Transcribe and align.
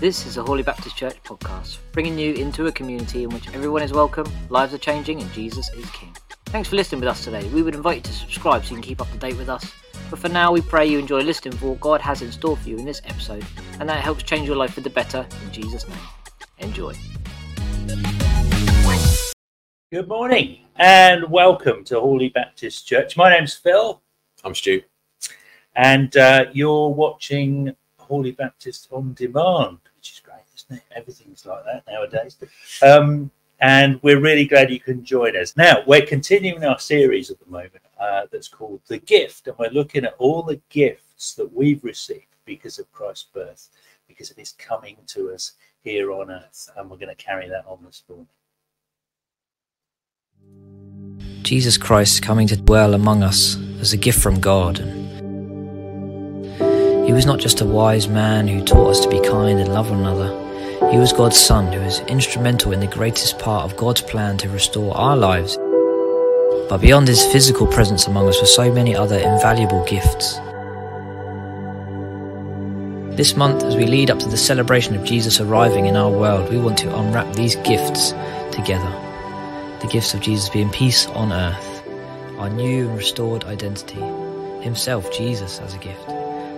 This 0.00 0.26
is 0.26 0.36
a 0.36 0.42
Holy 0.42 0.64
Baptist 0.64 0.96
Church 0.96 1.22
podcast, 1.22 1.78
bringing 1.92 2.18
you 2.18 2.34
into 2.34 2.66
a 2.66 2.72
community 2.72 3.22
in 3.22 3.30
which 3.30 3.46
everyone 3.54 3.82
is 3.82 3.92
welcome, 3.92 4.26
lives 4.48 4.74
are 4.74 4.78
changing, 4.78 5.20
and 5.20 5.32
Jesus 5.32 5.68
is 5.74 5.88
King. 5.90 6.12
Thanks 6.46 6.68
for 6.68 6.74
listening 6.74 7.00
with 7.00 7.08
us 7.08 7.22
today. 7.22 7.48
We 7.50 7.62
would 7.62 7.76
invite 7.76 7.98
you 7.98 8.02
to 8.02 8.12
subscribe 8.12 8.64
so 8.64 8.70
you 8.70 8.76
can 8.76 8.82
keep 8.82 9.00
up 9.00 9.08
to 9.12 9.18
date 9.18 9.36
with 9.36 9.48
us. 9.48 9.72
But 10.10 10.18
for 10.18 10.28
now, 10.28 10.50
we 10.50 10.60
pray 10.60 10.86
you 10.86 10.98
enjoy 10.98 11.20
listening 11.20 11.56
for 11.56 11.70
what 11.70 11.80
God 11.80 12.00
has 12.00 12.20
in 12.20 12.32
store 12.32 12.56
for 12.56 12.68
you 12.68 12.76
in 12.76 12.84
this 12.84 13.00
episode, 13.04 13.46
and 13.78 13.88
that 13.88 13.98
it 13.98 14.02
helps 14.02 14.24
change 14.24 14.48
your 14.48 14.56
life 14.56 14.74
for 14.74 14.80
the 14.80 14.90
better 14.90 15.24
in 15.44 15.52
Jesus' 15.52 15.86
name. 15.86 15.98
Enjoy. 16.58 16.94
Good 19.92 20.08
morning 20.08 20.66
and 20.74 21.30
welcome 21.30 21.84
to 21.84 22.00
Holy 22.00 22.30
Baptist 22.30 22.86
Church. 22.88 23.16
My 23.16 23.30
name's 23.30 23.54
Phil, 23.54 24.02
I'm 24.42 24.56
Stu. 24.56 24.82
And 25.76 26.16
uh, 26.16 26.46
you're 26.52 26.88
watching 26.88 27.74
Holy 27.98 28.32
Baptist 28.32 28.88
on 28.90 29.14
demand, 29.14 29.78
which 29.96 30.12
is 30.12 30.20
great, 30.20 30.42
isn't 30.56 30.76
it? 30.76 30.82
Everything's 30.94 31.46
like 31.46 31.64
that 31.64 31.84
nowadays. 31.90 32.36
Um, 32.82 33.30
and 33.60 34.00
we're 34.02 34.20
really 34.20 34.44
glad 34.44 34.70
you 34.70 34.80
can 34.80 35.04
join 35.04 35.36
us. 35.36 35.56
Now, 35.56 35.82
we're 35.86 36.04
continuing 36.04 36.64
our 36.64 36.80
series 36.80 37.30
at 37.30 37.38
the 37.38 37.50
moment 37.50 37.82
uh, 37.98 38.26
that's 38.30 38.48
called 38.48 38.80
The 38.88 38.98
Gift, 38.98 39.46
and 39.46 39.56
we're 39.56 39.70
looking 39.70 40.04
at 40.04 40.14
all 40.18 40.42
the 40.42 40.60
gifts 40.68 41.34
that 41.34 41.52
we've 41.54 41.82
received 41.84 42.26
because 42.44 42.78
of 42.78 42.90
Christ's 42.92 43.28
birth, 43.32 43.68
because 44.08 44.30
of 44.30 44.36
his 44.36 44.52
coming 44.52 44.96
to 45.06 45.30
us 45.32 45.52
here 45.82 46.10
on 46.12 46.30
earth. 46.30 46.70
And 46.76 46.90
we're 46.90 46.96
going 46.96 47.14
to 47.14 47.24
carry 47.24 47.48
that 47.48 47.64
on 47.66 47.78
this 47.84 48.02
morning. 48.08 48.26
Jesus 51.42 51.76
Christ 51.76 52.22
coming 52.22 52.48
to 52.48 52.56
dwell 52.56 52.94
among 52.94 53.22
us 53.22 53.56
as 53.80 53.92
a 53.92 53.96
gift 53.96 54.20
from 54.20 54.40
God. 54.40 55.01
He 57.06 57.12
was 57.12 57.26
not 57.26 57.40
just 57.40 57.60
a 57.60 57.66
wise 57.66 58.06
man 58.06 58.46
who 58.46 58.64
taught 58.64 58.90
us 58.90 59.00
to 59.00 59.10
be 59.10 59.20
kind 59.20 59.58
and 59.58 59.74
love 59.74 59.90
one 59.90 60.00
another. 60.00 60.28
He 60.92 60.98
was 60.98 61.12
God's 61.12 61.36
Son 61.36 61.72
who 61.72 61.80
was 61.80 61.98
instrumental 62.02 62.70
in 62.72 62.78
the 62.78 62.86
greatest 62.86 63.40
part 63.40 63.64
of 63.64 63.76
God's 63.76 64.02
plan 64.02 64.38
to 64.38 64.48
restore 64.48 64.96
our 64.96 65.16
lives. 65.16 65.56
But 66.68 66.80
beyond 66.80 67.08
his 67.08 67.24
physical 67.24 67.66
presence 67.66 68.06
among 68.06 68.28
us 68.28 68.40
were 68.40 68.46
so 68.46 68.72
many 68.72 68.94
other 68.94 69.16
invaluable 69.18 69.84
gifts. 69.84 70.38
This 73.16 73.36
month, 73.36 73.64
as 73.64 73.74
we 73.74 73.86
lead 73.86 74.10
up 74.10 74.20
to 74.20 74.28
the 74.28 74.36
celebration 74.36 74.94
of 74.94 75.04
Jesus 75.04 75.40
arriving 75.40 75.86
in 75.86 75.96
our 75.96 76.10
world, 76.10 76.50
we 76.50 76.58
want 76.58 76.78
to 76.78 76.96
unwrap 76.96 77.34
these 77.34 77.56
gifts 77.56 78.12
together. 78.52 78.90
The 79.80 79.88
gifts 79.90 80.14
of 80.14 80.20
Jesus 80.20 80.48
being 80.48 80.70
peace 80.70 81.06
on 81.08 81.32
earth, 81.32 81.82
our 82.38 82.48
new 82.48 82.88
and 82.88 82.96
restored 82.96 83.44
identity, 83.44 84.00
Himself, 84.62 85.12
Jesus, 85.12 85.58
as 85.58 85.74
a 85.74 85.78
gift, 85.78 86.08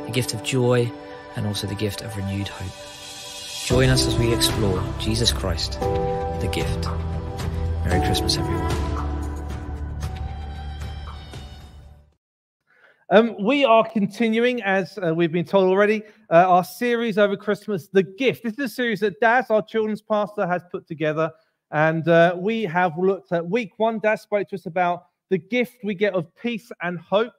the 0.06 0.12
gift 0.12 0.34
of 0.34 0.42
joy, 0.42 0.90
and 1.36 1.46
also 1.46 1.66
the 1.66 1.74
gift 1.74 2.02
of 2.02 2.16
renewed 2.16 2.48
hope. 2.48 2.72
Join 3.66 3.88
us 3.88 4.06
as 4.06 4.16
we 4.18 4.32
explore 4.34 4.82
Jesus 4.98 5.32
Christ, 5.32 5.80
the 5.80 6.50
gift. 6.52 6.86
Merry 7.84 8.04
Christmas, 8.06 8.36
everyone. 8.36 8.94
Um, 13.10 13.36
we 13.44 13.64
are 13.64 13.88
continuing, 13.88 14.62
as 14.62 14.98
uh, 14.98 15.14
we've 15.14 15.30
been 15.30 15.44
told 15.44 15.68
already, 15.68 16.02
uh, 16.30 16.46
our 16.48 16.64
series 16.64 17.16
over 17.16 17.36
Christmas, 17.36 17.88
The 17.88 18.02
Gift. 18.02 18.42
This 18.42 18.54
is 18.54 18.58
a 18.58 18.68
series 18.68 19.00
that 19.00 19.20
Daz, 19.20 19.50
our 19.50 19.62
children's 19.62 20.02
pastor, 20.02 20.46
has 20.46 20.62
put 20.72 20.88
together. 20.88 21.30
And 21.70 22.08
uh, 22.08 22.34
we 22.36 22.62
have 22.64 22.98
looked 22.98 23.32
at 23.32 23.46
week 23.48 23.72
one. 23.76 23.98
Daz 23.98 24.22
spoke 24.22 24.48
to 24.48 24.56
us 24.56 24.66
about 24.66 25.04
the 25.30 25.38
gift 25.38 25.76
we 25.84 25.94
get 25.94 26.14
of 26.14 26.34
peace 26.36 26.70
and 26.82 26.98
hope 26.98 27.32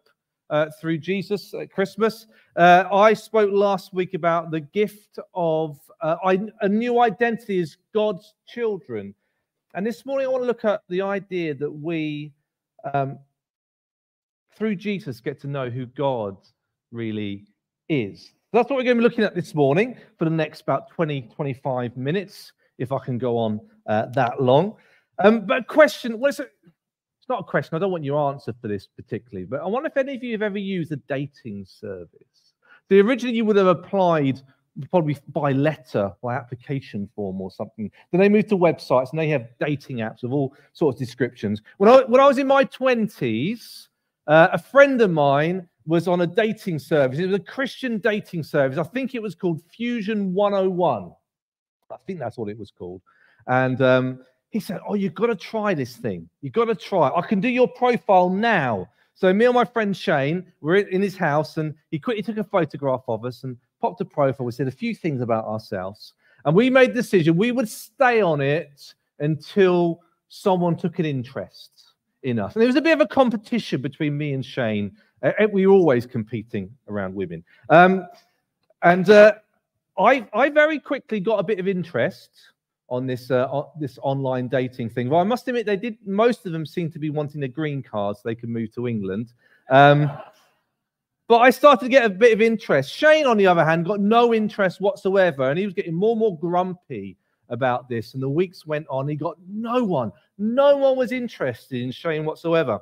uh, 0.50 0.68
through 0.80 1.00
Jesus 1.00 1.54
at 1.54 1.72
Christmas. 1.72 2.28
Uh, 2.56 2.86
I 2.92 3.14
spoke 3.14 3.52
last 3.52 3.94
week 3.94 4.14
about 4.14 4.52
the 4.52 4.62
gift 4.62 5.20
of 5.34 5.80
uh, 6.02 6.16
I- 6.24 6.52
a 6.62 6.70
new 6.70 7.02
identity 7.02 7.60
as 7.60 7.78
God's 7.94 8.34
children. 8.48 9.14
And 9.74 9.86
this 9.86 10.06
morning, 10.06 10.28
I 10.28 10.30
want 10.30 10.44
to 10.44 10.48
look 10.48 10.64
at 10.64 10.82
the 10.88 11.02
idea 11.02 11.54
that 11.56 11.72
we 11.72 12.32
um, 12.94 13.20
through 14.56 14.76
Jesus, 14.76 15.20
get 15.20 15.40
to 15.42 15.48
know 15.48 15.70
who 15.70 15.86
God 15.86 16.38
really 16.92 17.46
is. 17.90 18.32
That's 18.54 18.70
what 18.70 18.78
we're 18.78 18.84
going 18.84 18.98
to 18.98 19.02
be 19.02 19.04
looking 19.04 19.24
at 19.24 19.36
this 19.36 19.54
morning 19.54 19.98
for 20.18 20.26
the 20.26 20.32
next 20.32 20.62
about 20.62 20.90
20, 20.92 21.24
25 21.24 21.98
minutes, 21.98 22.54
if 22.78 22.92
I 22.92 23.00
can 23.00 23.18
go 23.18 23.38
on 23.38 23.60
uh, 23.88 24.06
that 24.14 24.42
long. 24.42 24.76
Um, 25.20 25.46
but 25.46 25.60
a 25.60 25.64
question, 25.64 26.20
what 26.20 26.30
is 26.30 26.40
it? 26.40 26.52
It's 26.64 27.30
not 27.30 27.42
a 27.42 27.44
question. 27.44 27.76
I 27.76 27.80
don't 27.80 27.92
want 27.92 28.04
your 28.04 28.32
answer 28.32 28.54
for 28.62 28.68
this 28.68 28.88
particularly, 28.88 29.46
but 29.46 29.62
I 29.62 29.66
wonder 29.66 29.88
if 29.88 29.98
any 29.98 30.16
of 30.16 30.24
you 30.24 30.32
have 30.34 30.42
ever 30.42 30.58
used 30.58 30.92
a 30.92 30.98
dating 31.08 31.66
service. 31.68 32.45
So 32.90 32.98
originally 32.98 33.36
you 33.36 33.46
would 33.46 33.56
have 33.56 33.68
applied 33.68 34.42
probably 34.92 35.18
by 35.30 35.52
letter, 35.52 36.12
by 36.22 36.36
application 36.36 37.10
form 37.16 37.40
or 37.40 37.50
something. 37.50 37.90
Then 38.12 38.22
they 38.22 38.30
moved 38.30 38.50
to 38.50 38.58
websites 38.58 39.12
and 39.12 39.20
they 39.20 39.30
have 39.30 39.48
dating 39.60 39.98
apps 39.98 40.24
of 40.24 40.34
all 40.34 40.54
sorts 40.74 41.00
of 41.00 41.08
descriptions. 41.08 41.62
When 41.78 41.90
I, 41.90 42.04
when 42.04 42.20
I 42.20 42.28
was 42.28 42.38
in 42.38 42.48
my 42.48 42.66
20s, 42.66 43.88
uh, 44.28 44.50
a 44.52 44.58
friend 44.58 45.02
of 45.02 45.12
mine 45.12 45.68
was 45.86 46.08
on 46.08 46.22
a 46.22 46.28
dating 46.28 46.80
service. 46.80 47.20
It 47.20 47.28
was 47.28 47.36
a 47.36 47.44
Christian 47.44 48.00
dating 48.00 48.44
service. 48.44 48.78
I 48.78 48.84
think 48.84 49.16
it 49.16 49.22
was 49.22 49.36
called 49.36 49.62
Fusion 49.70 50.34
101. 50.34 51.12
I 51.92 51.96
think 52.08 52.20
that's 52.20 52.38
what 52.38 52.50
it 52.50 52.58
was 52.58 52.72
called. 52.72 53.02
And 53.48 53.82
um, 53.82 54.20
he 54.50 54.60
said, 54.60 54.80
Oh, 54.88 54.96
you've 54.96 55.14
got 55.14 55.28
to 55.28 55.36
try 55.36 55.74
this 55.74 55.96
thing. 55.96 56.28
You've 56.42 56.54
got 56.54 56.66
to 56.66 56.76
try. 56.76 57.08
It. 57.08 57.14
I 57.16 57.22
can 57.22 57.40
do 57.40 57.48
your 57.50 57.68
profile 57.68 58.30
now. 58.30 58.88
So 59.16 59.34
me 59.34 59.46
and 59.46 59.54
my 59.54 59.64
friend 59.64 59.96
Shane 59.96 60.46
were 60.60 60.76
in 60.76 61.02
his 61.02 61.16
house, 61.16 61.58
and 61.58 61.74
he 61.90 61.98
quickly 61.98 62.22
took 62.22 62.38
a 62.38 62.44
photograph 62.44 63.04
of 63.08 63.24
us 63.24 63.46
and 63.46 63.58
popped 63.80 64.02
a 64.02 64.06
profile. 64.06 64.46
We 64.46 64.52
said 64.52 64.68
a 64.68 64.72
few 64.72 64.94
things 64.94 65.22
about 65.22 65.46
ourselves, 65.46 66.14
and 66.44 66.54
we 66.54 66.70
made 66.70 66.92
the 66.92 66.96
decision 66.96 67.38
we 67.38 67.54
would 67.54 67.70
stay 67.70 68.22
on 68.22 68.42
it 68.42 68.94
until 69.20 70.02
someone 70.28 70.76
took 70.76 71.00
an 71.00 71.06
interest 71.06 71.94
in 72.24 72.40
us. 72.40 72.54
And 72.56 72.62
there 72.62 72.68
was 72.68 72.76
a 72.76 72.82
bit 72.82 72.92
of 72.92 73.00
a 73.00 73.08
competition 73.08 73.82
between 73.82 74.18
me 74.18 74.34
and 74.34 74.46
Shane. 74.46 74.92
Uh, 75.24 75.32
we 75.52 75.66
were 75.66 75.74
always 75.74 76.06
competing 76.06 76.70
around 76.90 77.16
women, 77.16 77.42
um, 77.70 78.06
and 78.84 79.10
uh, 79.10 79.36
I 79.98 80.28
I 80.34 80.50
very 80.50 80.78
quickly 80.78 81.22
got 81.22 81.40
a 81.40 81.44
bit 81.44 81.60
of 81.60 81.70
interest 81.70 82.32
on 82.90 83.08
this 83.08 83.32
uh, 83.32 83.46
on 83.46 83.68
this 83.80 83.98
online 84.02 84.48
dating 84.48 84.90
thing. 84.90 85.10
Well, 85.10 85.20
I 85.20 85.24
must 85.24 85.48
admit 85.48 85.66
they 85.66 85.78
did. 85.78 85.98
Most 86.06 86.46
of 86.46 86.52
them 86.52 86.66
seem 86.66 86.92
to 86.92 87.00
be 87.00 87.10
wanting 87.10 87.44
a 87.44 87.48
green 87.48 87.82
card 87.82 88.18
so 88.18 88.22
they 88.26 88.36
can 88.36 88.52
move 88.52 88.74
to 88.76 88.88
England. 88.88 89.34
Um, 89.70 90.12
but 91.28 91.40
I 91.40 91.50
started 91.50 91.84
to 91.86 91.90
get 91.90 92.06
a 92.06 92.10
bit 92.10 92.34
of 92.34 92.42
interest. 92.42 92.92
Shane, 92.92 93.26
on 93.26 93.38
the 93.38 93.48
other 93.48 93.66
hand, 93.66 93.86
got 93.86 94.00
no 94.00 94.34
interest 94.34 94.80
whatsoever, 94.80 95.50
and 95.50 95.58
he 95.58 95.66
was 95.66 95.74
getting 95.74 95.96
more 95.96 96.12
and 96.12 96.20
more 96.20 96.38
grumpy 96.38 97.18
about 97.50 97.90
this. 97.90 98.14
And 98.14 98.22
the 98.22 98.30
weeks 98.30 98.66
went 98.66 98.86
on. 98.90 99.08
He 99.08 99.16
got 99.16 99.38
no 99.48 99.84
one. 99.84 100.12
No 100.38 100.78
one 100.78 100.98
was 100.98 101.12
interested 101.12 101.82
in 101.82 101.92
Shane 101.92 102.26
whatsoever 102.26 102.82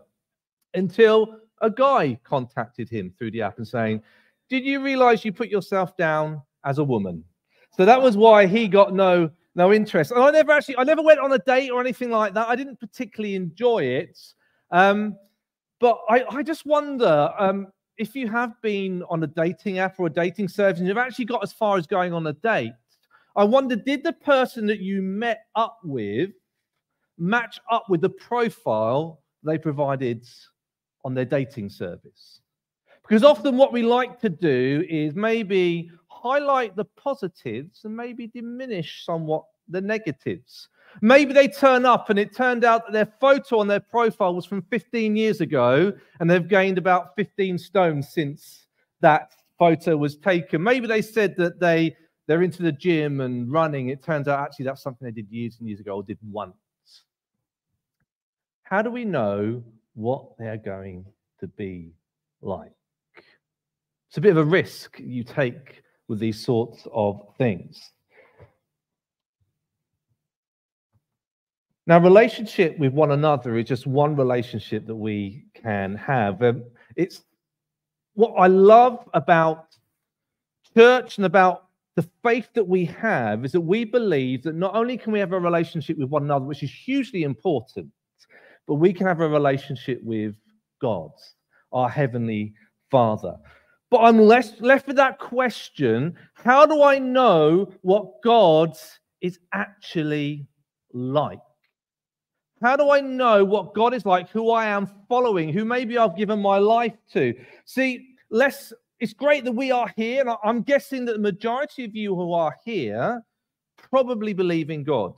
until 0.73 1.39
a 1.61 1.69
guy 1.69 2.19
contacted 2.23 2.89
him 2.89 3.13
through 3.17 3.31
the 3.31 3.41
app 3.41 3.57
and 3.57 3.67
saying, 3.67 4.01
"Did 4.49 4.65
you 4.65 4.83
realize 4.83 5.23
you 5.23 5.31
put 5.31 5.47
yourself 5.47 5.95
down 5.95 6.41
as 6.65 6.79
a 6.79 6.83
woman?" 6.83 7.23
So 7.71 7.85
that 7.85 8.01
was 8.01 8.17
why 8.17 8.45
he 8.45 8.67
got 8.67 8.93
no 8.93 9.31
no 9.55 9.71
interest. 9.71 10.11
And 10.11 10.21
I 10.21 10.31
never 10.31 10.51
actually, 10.51 10.77
I 10.77 10.83
never 10.83 11.01
went 11.01 11.19
on 11.19 11.31
a 11.31 11.39
date 11.39 11.69
or 11.69 11.79
anything 11.79 12.09
like 12.09 12.33
that. 12.33 12.47
I 12.47 12.55
didn't 12.55 12.79
particularly 12.79 13.35
enjoy 13.35 13.83
it. 13.83 14.17
Um, 14.71 15.15
but 15.79 15.99
I, 16.09 16.23
I 16.29 16.43
just 16.43 16.65
wonder 16.65 17.31
um, 17.37 17.67
if 17.97 18.15
you 18.15 18.27
have 18.29 18.59
been 18.61 19.03
on 19.09 19.23
a 19.23 19.27
dating 19.27 19.79
app 19.79 19.99
or 19.99 20.07
a 20.07 20.09
dating 20.09 20.47
service 20.47 20.79
and 20.79 20.87
you've 20.87 20.97
actually 20.97 21.25
got 21.25 21.43
as 21.43 21.53
far 21.53 21.77
as 21.77 21.85
going 21.85 22.13
on 22.13 22.25
a 22.27 22.33
date. 22.33 22.73
I 23.35 23.43
wonder, 23.43 23.75
did 23.75 24.03
the 24.03 24.13
person 24.13 24.65
that 24.67 24.79
you 24.79 25.01
met 25.01 25.41
up 25.55 25.79
with 25.83 26.31
match 27.17 27.59
up 27.71 27.85
with 27.89 28.01
the 28.01 28.09
profile 28.09 29.21
they 29.43 29.57
provided 29.57 30.25
on 31.03 31.13
their 31.13 31.25
dating 31.25 31.69
service? 31.69 32.41
Because 33.01 33.23
often 33.23 33.57
what 33.57 33.73
we 33.73 33.83
like 33.83 34.19
to 34.21 34.29
do 34.29 34.85
is 34.89 35.13
maybe 35.13 35.91
highlight 36.23 36.75
the 36.75 36.85
positives 36.85 37.81
and 37.83 37.95
maybe 37.95 38.27
diminish 38.27 39.05
somewhat 39.05 39.43
the 39.67 39.81
negatives. 39.81 40.69
Maybe 41.01 41.33
they 41.33 41.47
turn 41.47 41.85
up 41.85 42.09
and 42.09 42.17
it 42.17 42.35
turned 42.35 42.63
out 42.63 42.85
that 42.85 42.93
their 42.93 43.11
photo 43.19 43.59
on 43.59 43.67
their 43.67 43.81
profile 43.81 44.33
was 44.33 44.45
from 44.45 44.61
15 44.63 45.15
years 45.15 45.41
ago 45.41 45.91
and 46.19 46.29
they've 46.29 46.47
gained 46.47 46.77
about 46.77 47.15
15 47.17 47.57
stones 47.57 48.09
since 48.09 48.67
that 49.01 49.31
photo 49.59 49.97
was 49.97 50.15
taken. 50.15 50.63
Maybe 50.63 50.87
they 50.87 51.01
said 51.01 51.35
that 51.37 51.59
they 51.59 51.95
they're 52.25 52.43
into 52.43 52.63
the 52.63 52.71
gym 52.71 53.19
and 53.19 53.51
running. 53.51 53.89
It 53.89 54.01
turns 54.01 54.29
out 54.29 54.39
actually 54.39 54.65
that's 54.65 54.81
something 54.81 55.05
they 55.05 55.11
did 55.11 55.29
years 55.29 55.57
and 55.59 55.67
years 55.67 55.81
ago 55.81 55.95
or 55.95 56.03
did 56.03 56.19
once. 56.21 56.55
How 58.63 58.81
do 58.81 58.89
we 58.89 59.03
know 59.03 59.61
what 59.93 60.37
they're 60.37 60.57
going 60.57 61.05
to 61.41 61.47
be 61.47 61.91
like? 62.41 62.71
It's 64.07 64.17
a 64.17 64.21
bit 64.21 64.31
of 64.31 64.37
a 64.37 64.45
risk 64.45 64.99
you 64.99 65.23
take 65.23 65.82
with 66.07 66.19
these 66.19 66.43
sorts 66.43 66.87
of 66.93 67.21
things. 67.37 67.91
Now, 71.85 71.99
relationship 71.99 72.77
with 72.79 72.93
one 72.93 73.11
another 73.11 73.57
is 73.57 73.65
just 73.65 73.85
one 73.85 74.15
relationship 74.15 74.87
that 74.87 74.95
we 74.95 75.45
can 75.53 75.95
have. 75.95 76.41
Um, 76.41 76.63
it's 76.95 77.23
what 78.13 78.33
I 78.37 78.47
love 78.47 79.09
about 79.13 79.75
church 80.75 81.17
and 81.17 81.25
about 81.25 81.65
the 81.95 82.07
faith 82.23 82.47
that 82.53 82.67
we 82.67 82.85
have 82.85 83.43
is 83.45 83.51
that 83.51 83.61
we 83.61 83.83
believe 83.83 84.43
that 84.43 84.55
not 84.55 84.75
only 84.75 84.97
can 84.97 85.11
we 85.11 85.19
have 85.19 85.33
a 85.33 85.39
relationship 85.39 85.97
with 85.97 86.09
one 86.09 86.23
another, 86.23 86.45
which 86.45 86.63
is 86.63 86.71
hugely 86.71 87.23
important, 87.23 87.91
but 88.65 88.75
we 88.75 88.93
can 88.93 89.05
have 89.05 89.19
a 89.19 89.27
relationship 89.27 90.01
with 90.03 90.35
God, 90.81 91.11
our 91.71 91.89
Heavenly 91.89 92.53
Father. 92.89 93.35
But 93.93 94.05
I'm 94.05 94.17
left, 94.17 94.59
left 94.59 94.87
with 94.87 94.95
that 94.95 95.19
question 95.19 96.15
how 96.33 96.65
do 96.65 96.81
I 96.81 96.97
know 96.97 97.71
what 97.83 98.23
God 98.23 98.75
is 99.21 99.37
actually 99.53 100.47
like? 100.93 101.37
How 102.59 102.75
do 102.75 102.89
I 102.89 103.01
know 103.01 103.45
what 103.45 103.75
God 103.75 103.93
is 103.93 104.03
like, 104.03 104.31
who 104.31 104.49
I 104.49 104.65
am 104.65 104.89
following, 105.07 105.53
who 105.53 105.63
maybe 105.63 105.99
I've 105.99 106.17
given 106.17 106.41
my 106.41 106.57
life 106.57 106.95
to? 107.11 107.35
See, 107.65 108.15
it's 108.31 109.13
great 109.13 109.43
that 109.43 109.51
we 109.51 109.69
are 109.69 109.93
here. 109.95 110.21
And 110.21 110.37
I'm 110.43 110.63
guessing 110.63 111.05
that 111.05 111.13
the 111.13 111.19
majority 111.19 111.85
of 111.85 111.95
you 111.95 112.15
who 112.15 112.33
are 112.33 112.57
here 112.65 113.21
probably 113.77 114.33
believe 114.33 114.71
in 114.71 114.83
God. 114.83 115.13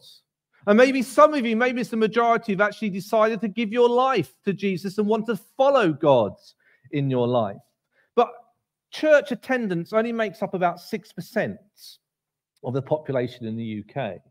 And 0.68 0.76
maybe 0.76 1.02
some 1.02 1.34
of 1.34 1.46
you, 1.46 1.56
maybe 1.56 1.80
it's 1.80 1.92
the 1.92 1.96
majority, 1.96 2.52
have 2.52 2.60
actually 2.60 2.90
decided 2.90 3.40
to 3.40 3.48
give 3.48 3.72
your 3.72 3.88
life 3.88 4.34
to 4.44 4.52
Jesus 4.52 4.98
and 4.98 5.08
want 5.08 5.28
to 5.28 5.38
follow 5.38 5.94
God 5.94 6.34
in 6.92 7.10
your 7.10 7.26
life. 7.26 7.56
Church 9.00 9.32
attendance 9.32 9.92
only 9.92 10.14
makes 10.14 10.42
up 10.42 10.54
about 10.54 10.78
6% 10.78 11.58
of 12.64 12.74
the 12.74 12.82
population 12.82 13.46
in 13.46 13.58
the 13.58 13.84
UK. 13.84 14.22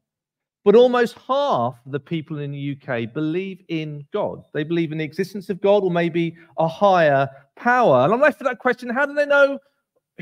But 0.65 0.75
almost 0.75 1.19
half 1.29 1.75
the 1.85 2.01
people 2.01 2.39
in 2.39 2.53
the 2.53 2.79
UK 2.79 3.13
believe 3.13 3.63
in 3.69 4.07
God. 4.13 4.43
They 4.55 4.65
believe 4.65 4.93
in 4.93 4.99
the 4.99 5.05
existence 5.05 5.51
of 5.51 5.61
God 5.61 5.83
or 5.83 5.91
maybe 5.91 6.35
a 6.57 6.67
higher 6.67 7.29
power. 7.57 8.05
And 8.05 8.15
I'm 8.15 8.21
left 8.21 8.39
with 8.39 8.49
that 8.49 8.59
question 8.59 8.89
how 8.89 9.05
do 9.05 9.13
they 9.13 9.27
know 9.27 9.59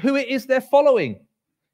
who 0.00 0.16
it 0.16 0.26
is 0.26 0.46
they're 0.46 0.60
following? 0.60 1.20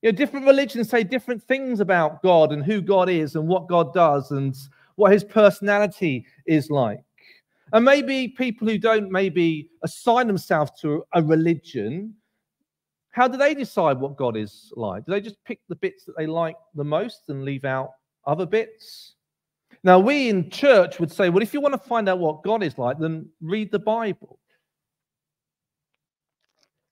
You 0.02 0.12
know, 0.12 0.16
different 0.16 0.44
religions 0.44 0.90
say 0.90 1.02
different 1.02 1.42
things 1.42 1.80
about 1.80 2.22
God 2.22 2.52
and 2.52 2.62
who 2.62 2.82
God 2.82 3.08
is 3.08 3.34
and 3.34 3.48
what 3.48 3.68
God 3.68 3.94
does 3.94 4.30
and 4.30 4.54
what 4.96 5.12
his 5.12 5.24
personality 5.24 6.26
is 6.46 6.68
like. 6.68 7.00
And 7.72 7.84
maybe 7.84 8.28
people 8.28 8.68
who 8.68 8.78
don't 8.78 9.10
maybe 9.10 9.70
assign 9.82 10.26
themselves 10.26 10.72
to 10.82 11.04
a 11.14 11.22
religion, 11.22 12.14
how 13.10 13.26
do 13.26 13.36
they 13.36 13.54
decide 13.54 13.98
what 13.98 14.16
God 14.16 14.36
is 14.36 14.72
like? 14.76 15.06
Do 15.06 15.12
they 15.12 15.20
just 15.20 15.42
pick 15.44 15.60
the 15.68 15.76
bits 15.76 16.04
that 16.04 16.16
they 16.16 16.26
like 16.26 16.56
the 16.74 16.84
most 16.84 17.28
and 17.28 17.44
leave 17.44 17.64
out 17.64 17.90
other 18.28 18.46
bits. 18.46 19.14
Now, 19.82 19.98
we 19.98 20.28
in 20.28 20.50
church 20.50 21.00
would 21.00 21.10
say, 21.10 21.30
well, 21.30 21.42
if 21.42 21.54
you 21.54 21.60
want 21.60 21.74
to 21.74 21.88
find 21.88 22.08
out 22.08 22.18
what 22.18 22.42
God 22.42 22.62
is 22.62 22.78
like, 22.78 22.98
then 22.98 23.28
read 23.40 23.72
the 23.72 23.78
Bible. 23.78 24.38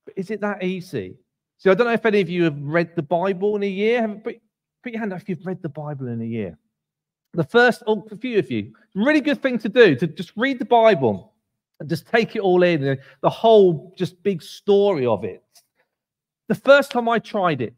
But 0.04 0.14
is 0.16 0.30
it 0.30 0.40
that 0.40 0.64
easy? 0.64 1.16
So 1.58 1.70
I 1.70 1.74
don't 1.74 1.86
know 1.86 1.92
if 1.92 2.06
any 2.06 2.20
of 2.20 2.30
you 2.30 2.44
have 2.44 2.58
read 2.58 2.96
the 2.96 3.02
Bible 3.02 3.56
in 3.56 3.62
a 3.62 3.68
year. 3.68 4.08
Put, 4.08 4.40
put 4.82 4.92
your 4.92 5.00
hand 5.00 5.12
up 5.12 5.20
if 5.20 5.28
you've 5.28 5.46
read 5.46 5.62
the 5.62 5.68
Bible 5.68 6.08
in 6.08 6.22
a 6.22 6.26
year. 6.26 6.58
The 7.34 7.44
first, 7.44 7.82
oh, 7.86 8.06
a 8.10 8.16
few 8.16 8.38
of 8.38 8.50
you, 8.50 8.72
really 8.94 9.20
good 9.20 9.42
thing 9.42 9.58
to 9.58 9.68
do 9.68 9.94
to 9.96 10.06
just 10.06 10.32
read 10.36 10.58
the 10.58 10.64
Bible 10.64 11.34
and 11.80 11.88
just 11.88 12.06
take 12.06 12.34
it 12.36 12.40
all 12.40 12.62
in, 12.62 12.98
the 13.20 13.30
whole 13.30 13.94
just 13.98 14.22
big 14.22 14.42
story 14.42 15.04
of 15.04 15.24
it. 15.24 15.42
The 16.48 16.54
first 16.54 16.90
time 16.90 17.08
I 17.08 17.18
tried 17.18 17.60
it, 17.60 17.74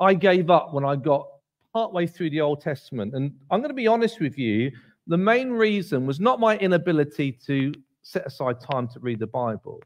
I 0.00 0.14
gave 0.14 0.50
up 0.50 0.72
when 0.72 0.84
I 0.84 0.96
got 0.96 1.26
partway 1.72 2.06
through 2.06 2.30
the 2.30 2.40
Old 2.40 2.60
Testament. 2.60 3.14
And 3.14 3.32
I'm 3.50 3.60
going 3.60 3.70
to 3.70 3.74
be 3.74 3.86
honest 3.86 4.20
with 4.20 4.38
you, 4.38 4.70
the 5.06 5.18
main 5.18 5.50
reason 5.50 6.06
was 6.06 6.20
not 6.20 6.40
my 6.40 6.56
inability 6.58 7.32
to 7.46 7.72
set 8.02 8.26
aside 8.26 8.60
time 8.60 8.88
to 8.88 9.00
read 9.00 9.18
the 9.18 9.26
Bible, 9.26 9.80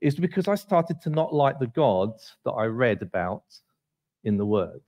is 0.00 0.16
because 0.16 0.48
I 0.48 0.54
started 0.54 1.00
to 1.02 1.10
not 1.10 1.34
like 1.34 1.58
the 1.58 1.66
God 1.66 2.12
that 2.44 2.52
I 2.52 2.64
read 2.64 3.02
about 3.02 3.42
in 4.24 4.36
the 4.36 4.46
Word. 4.46 4.80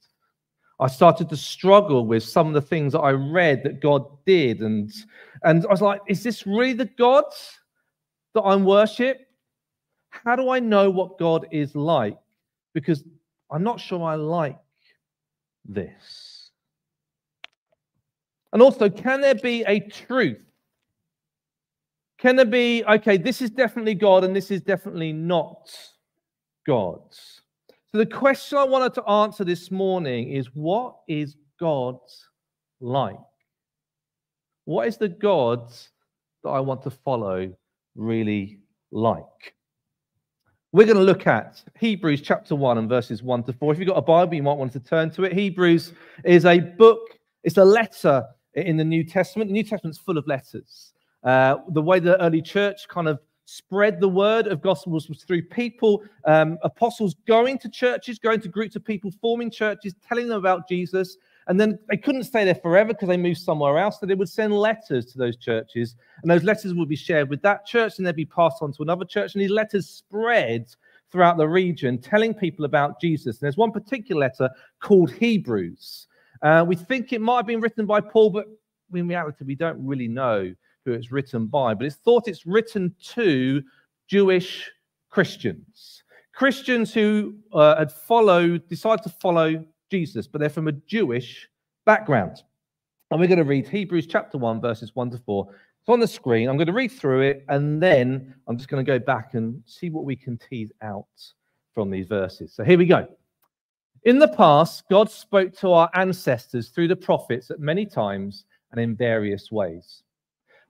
I 0.79 0.87
started 0.87 1.29
to 1.29 1.37
struggle 1.37 2.07
with 2.07 2.23
some 2.23 2.47
of 2.47 2.55
the 2.55 2.63
things 2.63 2.95
that 2.95 3.01
I 3.01 3.11
read 3.11 3.63
that 3.65 3.81
God 3.81 4.07
did. 4.25 4.63
And, 4.63 4.91
and 5.43 5.67
I 5.67 5.71
was 5.71 5.83
like, 5.83 6.01
is 6.07 6.23
this 6.23 6.47
really 6.47 6.73
the 6.73 6.87
God 6.87 7.25
that 8.35 8.43
I'm 8.43 8.65
worship? 8.65 9.19
How 10.11 10.37
do 10.37 10.51
I 10.51 10.61
know 10.61 10.91
what 10.91 11.19
God 11.19 11.47
is 11.51 11.75
like? 11.75 12.19
Because 12.75 13.05
I'm 13.51 13.63
not 13.63 13.81
sure 13.81 14.03
I 14.03 14.17
like 14.17 14.59
this? 15.65 16.51
And 18.53 18.61
also, 18.61 18.91
can 18.91 19.21
there 19.21 19.35
be 19.35 19.63
a 19.67 19.81
truth? 19.81 20.45
Can 22.19 22.37
there 22.37 22.45
be, 22.45 22.85
okay, 22.85 23.17
this 23.17 23.41
is 23.41 23.51
definitely 23.51 23.95
God 23.95 24.25
and 24.25 24.35
this 24.35 24.51
is 24.51 24.61
definitely 24.61 25.13
not 25.13 25.71
God? 26.67 27.01
So, 27.11 27.99
the 27.99 28.07
question 28.07 28.59
I 28.59 28.65
wanted 28.65 28.95
to 28.95 29.09
answer 29.09 29.45
this 29.45 29.71
morning 29.71 30.31
is 30.31 30.49
what 30.55 30.97
is 31.09 31.37
God 31.59 31.99
like? 32.81 33.17
What 34.65 34.87
is 34.87 34.97
the 34.97 35.09
God 35.09 35.73
that 36.45 36.51
I 36.51 36.61
want 36.61 36.83
to 36.83 36.91
follow 36.91 37.53
really 37.95 38.61
like? 38.93 39.55
We're 40.73 40.87
going 40.87 40.99
to 40.99 41.03
look 41.03 41.27
at 41.27 41.65
Hebrews 41.81 42.21
chapter 42.23 42.55
1 42.55 42.79
and 42.79 42.89
verses 42.89 43.25
1 43.25 43.43
to 43.43 43.53
4. 43.53 43.73
If 43.73 43.81
you've 43.81 43.89
got 43.89 43.97
a 43.99 44.03
Bible, 44.03 44.35
you 44.35 44.43
might 44.45 44.57
want 44.57 44.73
to 44.75 44.79
turn 44.79 45.11
to 45.13 45.25
it. 45.25 45.33
Hebrews 45.33 45.95
is 46.25 46.45
a 46.45 46.61
book, 46.61 47.01
it's 47.43 47.57
a 47.57 47.65
letter 47.65 48.25
in 48.55 48.77
the 48.77 48.85
New 48.85 49.03
Testament. 49.03 49.49
The 49.49 49.55
New 49.55 49.65
Testament's 49.65 49.99
full 49.99 50.17
of 50.17 50.25
letters. 50.29 50.93
Uh, 51.25 51.57
the 51.71 51.83
way 51.83 51.99
the 51.99 52.23
early 52.23 52.41
church 52.41 52.87
kind 52.87 53.09
of 53.09 53.19
spread 53.47 53.99
the 53.99 54.09
word 54.09 54.47
of 54.47 54.63
gospels 54.63 55.09
was 55.09 55.25
through 55.25 55.43
people, 55.47 56.05
um, 56.25 56.57
apostles 56.63 57.17
going 57.27 57.59
to 57.59 57.69
churches, 57.69 58.21
going 58.21 58.41
to 58.41 58.49
groups 58.49 58.77
of 58.77 58.85
people, 58.85 59.11
forming 59.21 59.51
churches, 59.51 59.97
telling 60.07 60.29
them 60.29 60.39
about 60.39 60.69
Jesus, 60.69 61.17
and 61.51 61.59
then 61.59 61.81
they 61.91 61.97
couldn't 61.97 62.23
stay 62.23 62.45
there 62.45 62.55
forever 62.55 62.95
because 62.95 63.09
they 63.09 63.17
moved 63.17 63.41
somewhere 63.41 63.77
else. 63.77 63.99
So 63.99 64.07
they 64.07 64.15
would 64.15 64.29
send 64.29 64.53
letters 64.55 65.07
to 65.07 65.19
those 65.19 65.37
churches, 65.37 65.97
and 66.23 66.31
those 66.31 66.45
letters 66.45 66.73
would 66.75 66.89
be 66.89 66.95
shared 66.95 67.29
with 67.29 67.43
that 67.43 67.67
church, 67.67 67.99
and 67.99 68.07
they'd 68.07 68.15
be 68.15 68.25
passed 68.25 68.63
on 68.63 68.73
to 68.75 68.83
another 68.83 69.05
church. 69.05 69.35
And 69.35 69.43
these 69.43 69.51
letters 69.51 69.89
spread 69.89 70.69
throughout 71.11 71.39
the 71.39 71.49
region, 71.49 71.99
telling 71.99 72.35
people 72.35 72.65
about 72.65 73.01
Jesus. 73.01 73.37
And 73.37 73.41
there's 73.41 73.57
one 73.57 73.73
particular 73.73 74.21
letter 74.21 74.49
called 74.81 75.11
Hebrews. 75.11 76.07
Uh, 76.41 76.65
we 76.69 76.77
think 76.77 77.13
it 77.13 77.21
might 77.21 77.39
have 77.39 77.47
been 77.49 77.61
written 77.61 77.85
by 77.85 78.01
Paul, 78.01 78.31
but 78.31 78.47
in 78.95 79.09
reality, 79.09 79.45
we 79.45 79.57
don't 79.57 79.85
really 79.85 80.07
know 80.07 80.55
who 80.85 80.93
it's 80.93 81.11
written 81.11 81.49
by. 81.49 81.75
But 81.75 81.87
it's 81.87 81.97
thought 81.97 82.29
it's 82.29 82.47
written 82.47 82.95
to 83.15 83.61
Jewish 84.07 84.71
Christians. 85.11 86.05
Christians 86.33 86.95
who 86.95 87.35
uh, 87.53 87.77
had 87.77 87.91
followed, 87.91 88.69
decided 88.69 89.03
to 89.03 89.09
follow 89.09 89.65
Jesus, 89.91 90.27
but 90.27 90.41
they're 90.41 90.49
from 90.49 90.69
a 90.69 90.73
Jewish 90.73 91.50
background. 91.85 92.43
And 93.11 93.21
we're 93.21 93.27
going 93.27 93.39
to 93.39 93.45
read 93.45 93.69
Hebrews 93.69 94.07
chapter 94.07 94.39
1, 94.39 94.61
verses 94.61 94.95
1 94.95 95.11
to 95.11 95.19
4. 95.19 95.49
It's 95.81 95.89
on 95.89 96.01
the 96.01 96.07
screen. 96.07 96.49
I'm 96.49 96.57
going 96.57 96.67
to 96.67 96.73
read 96.73 96.93
through 96.93 97.23
it, 97.23 97.45
and 97.49 97.83
then 97.83 98.35
I'm 98.47 98.57
just 98.57 98.69
going 98.69 98.85
to 98.85 98.91
go 98.91 98.99
back 98.99 99.35
and 99.35 99.63
see 99.67 99.91
what 99.91 100.05
we 100.05 100.15
can 100.15 100.39
tease 100.39 100.71
out 100.83 101.07
from 101.75 101.91
these 101.91 102.07
verses. 102.07 102.53
So 102.53 102.63
here 102.63 102.79
we 102.79 102.87
go. 102.87 103.09
In 104.05 104.19
the 104.19 104.29
past, 104.29 104.85
God 104.91 105.11
spoke 105.11 105.57
to 105.59 105.73
our 105.73 105.91
ancestors 105.95 106.69
through 106.69 106.89
the 106.89 106.97
prophets 106.97 107.51
at 107.51 107.61
many 107.61 107.85
times 107.85 108.45
and 108.73 108.81
in 108.81 108.97
various 108.97 109.51
ways. 109.51 110.03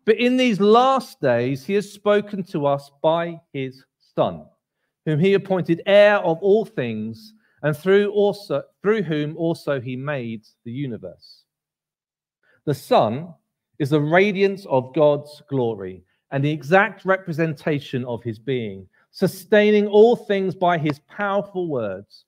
But 0.05 0.19
in 0.19 0.37
these 0.37 0.61
last 0.61 1.21
days, 1.21 1.65
he 1.65 1.75
has 1.75 1.91
spoken 1.91 2.43
to 2.45 2.67
us 2.67 2.91
by 3.03 3.41
his 3.53 3.85
Son, 4.15 4.47
whom 5.05 5.21
he 5.21 5.35
appointed 5.35 5.83
heir 5.87 6.17
of 6.17 6.39
all 6.43 6.65
things 6.65 7.35
and 7.63 7.77
through 7.77 8.11
also 8.13 8.63
through 8.83 9.03
whom 9.03 9.37
also 9.37 9.81
he 9.81 9.97
made 9.97 10.47
the 10.65 10.73
universe. 10.73 11.45
The 12.65 12.75
Son 12.75 13.35
is 13.79 13.91
the 13.91 14.01
radiance 14.01 14.67
of 14.67 14.95
God's 14.95 15.43
glory 15.49 16.05
and 16.31 16.45
the 16.45 16.51
exact 16.51 17.05
representation 17.05 18.05
of 18.05 18.23
his 18.23 18.39
being, 18.39 18.87
sustaining 19.11 19.87
all 19.87 20.15
things 20.15 20.55
by 20.55 20.79
his 20.79 21.01
powerful 21.09 21.69
words. 21.69 22.25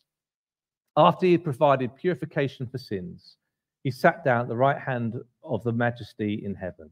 After 0.96 1.26
he 1.26 1.32
had 1.32 1.44
provided 1.44 1.96
purification 1.96 2.66
for 2.66 2.78
sins, 2.78 3.36
he 3.84 3.90
sat 3.90 4.24
down 4.24 4.42
at 4.42 4.48
the 4.48 4.56
right 4.56 4.78
hand 4.78 5.14
of 5.42 5.62
the 5.62 5.72
majesty 5.72 6.42
in 6.44 6.54
heaven. 6.54 6.90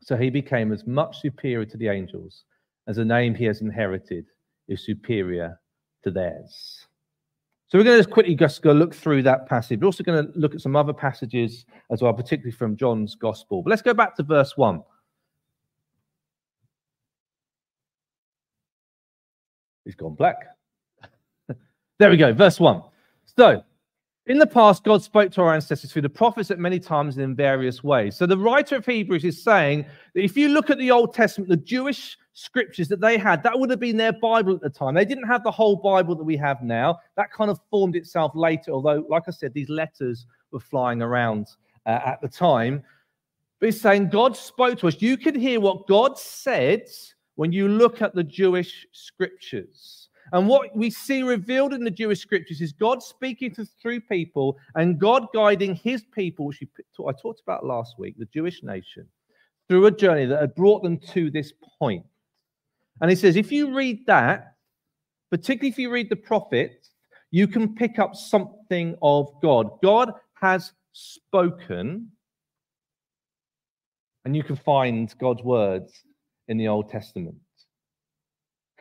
So 0.00 0.16
he 0.16 0.30
became 0.30 0.72
as 0.72 0.86
much 0.86 1.20
superior 1.20 1.64
to 1.66 1.76
the 1.76 1.88
angels 1.88 2.44
as 2.86 2.96
the 2.96 3.04
name 3.04 3.34
he 3.34 3.44
has 3.44 3.60
inherited 3.60 4.26
is 4.66 4.84
superior 4.84 5.60
to 6.04 6.10
theirs. 6.10 6.87
So 7.68 7.76
we're 7.76 7.84
going 7.84 7.98
to 7.98 8.02
just 8.02 8.10
quickly 8.10 8.34
just 8.34 8.62
go 8.62 8.72
look 8.72 8.94
through 8.94 9.22
that 9.24 9.46
passage. 9.46 9.80
We're 9.80 9.86
also 9.86 10.02
going 10.02 10.26
to 10.26 10.32
look 10.38 10.54
at 10.54 10.62
some 10.62 10.74
other 10.74 10.94
passages 10.94 11.66
as 11.90 12.00
well, 12.00 12.14
particularly 12.14 12.52
from 12.52 12.76
John's 12.76 13.14
Gospel. 13.14 13.62
But 13.62 13.70
let's 13.70 13.82
go 13.82 13.92
back 13.92 14.16
to 14.16 14.22
verse 14.22 14.56
1. 14.56 14.82
He's 19.84 19.94
gone 19.94 20.14
black. 20.14 20.36
there 21.98 22.08
we 22.08 22.16
go, 22.16 22.32
verse 22.32 22.58
1. 22.58 22.82
So 23.36 23.62
In 24.28 24.38
the 24.38 24.46
past, 24.46 24.84
God 24.84 25.02
spoke 25.02 25.32
to 25.32 25.40
our 25.40 25.54
ancestors 25.54 25.90
through 25.90 26.02
the 26.02 26.10
prophets 26.10 26.50
at 26.50 26.58
many 26.58 26.78
times 26.78 27.16
and 27.16 27.24
in 27.24 27.34
various 27.34 27.82
ways. 27.82 28.14
So 28.14 28.26
the 28.26 28.36
writer 28.36 28.76
of 28.76 28.84
Hebrews 28.84 29.24
is 29.24 29.42
saying 29.42 29.86
that 30.14 30.22
if 30.22 30.36
you 30.36 30.50
look 30.50 30.68
at 30.68 30.76
the 30.76 30.90
Old 30.90 31.14
Testament, 31.14 31.48
the 31.48 31.56
Jewish 31.56 32.18
scriptures 32.34 32.88
that 32.88 33.00
they 33.00 33.16
had, 33.16 33.42
that 33.42 33.58
would 33.58 33.70
have 33.70 33.80
been 33.80 33.96
their 33.96 34.12
Bible 34.12 34.54
at 34.54 34.60
the 34.60 34.68
time. 34.68 34.94
They 34.94 35.06
didn't 35.06 35.26
have 35.26 35.44
the 35.44 35.50
whole 35.50 35.76
Bible 35.76 36.14
that 36.14 36.24
we 36.24 36.36
have 36.36 36.62
now. 36.62 36.98
That 37.16 37.32
kind 37.32 37.50
of 37.50 37.58
formed 37.70 37.96
itself 37.96 38.32
later, 38.34 38.70
although, 38.72 39.06
like 39.08 39.22
I 39.28 39.30
said, 39.30 39.54
these 39.54 39.70
letters 39.70 40.26
were 40.50 40.60
flying 40.60 41.00
around 41.00 41.46
uh, 41.86 42.00
at 42.04 42.20
the 42.20 42.28
time. 42.28 42.82
But 43.60 43.66
he's 43.68 43.80
saying 43.80 44.10
God 44.10 44.36
spoke 44.36 44.78
to 44.80 44.88
us. 44.88 45.00
You 45.00 45.16
can 45.16 45.40
hear 45.40 45.58
what 45.58 45.86
God 45.86 46.18
said 46.18 46.82
when 47.36 47.50
you 47.50 47.66
look 47.66 48.02
at 48.02 48.14
the 48.14 48.24
Jewish 48.24 48.86
scriptures. 48.92 50.07
And 50.32 50.46
what 50.48 50.76
we 50.76 50.90
see 50.90 51.22
revealed 51.22 51.72
in 51.72 51.84
the 51.84 51.90
Jewish 51.90 52.20
scriptures 52.20 52.60
is 52.60 52.72
God 52.72 53.02
speaking 53.02 53.54
to 53.54 53.64
through 53.64 54.00
people 54.02 54.56
and 54.74 54.98
God 54.98 55.26
guiding 55.34 55.74
his 55.74 56.04
people, 56.14 56.46
which 56.46 56.62
I 56.62 57.12
talked 57.12 57.40
about 57.40 57.64
last 57.64 57.98
week, 57.98 58.16
the 58.18 58.26
Jewish 58.26 58.62
nation, 58.62 59.06
through 59.68 59.86
a 59.86 59.90
journey 59.90 60.26
that 60.26 60.40
had 60.40 60.54
brought 60.54 60.82
them 60.82 60.98
to 60.98 61.30
this 61.30 61.52
point. 61.78 62.04
And 63.00 63.10
he 63.10 63.16
says, 63.16 63.36
if 63.36 63.52
you 63.52 63.74
read 63.74 64.06
that, 64.06 64.54
particularly 65.30 65.70
if 65.70 65.78
you 65.78 65.90
read 65.90 66.10
the 66.10 66.16
prophets, 66.16 66.90
you 67.30 67.46
can 67.46 67.74
pick 67.74 67.98
up 67.98 68.16
something 68.16 68.96
of 69.02 69.30
God. 69.42 69.80
God 69.82 70.12
has 70.40 70.72
spoken, 70.92 72.10
and 74.24 74.34
you 74.34 74.42
can 74.42 74.56
find 74.56 75.14
God's 75.18 75.42
words 75.42 75.92
in 76.48 76.56
the 76.56 76.68
Old 76.68 76.90
Testament. 76.90 77.36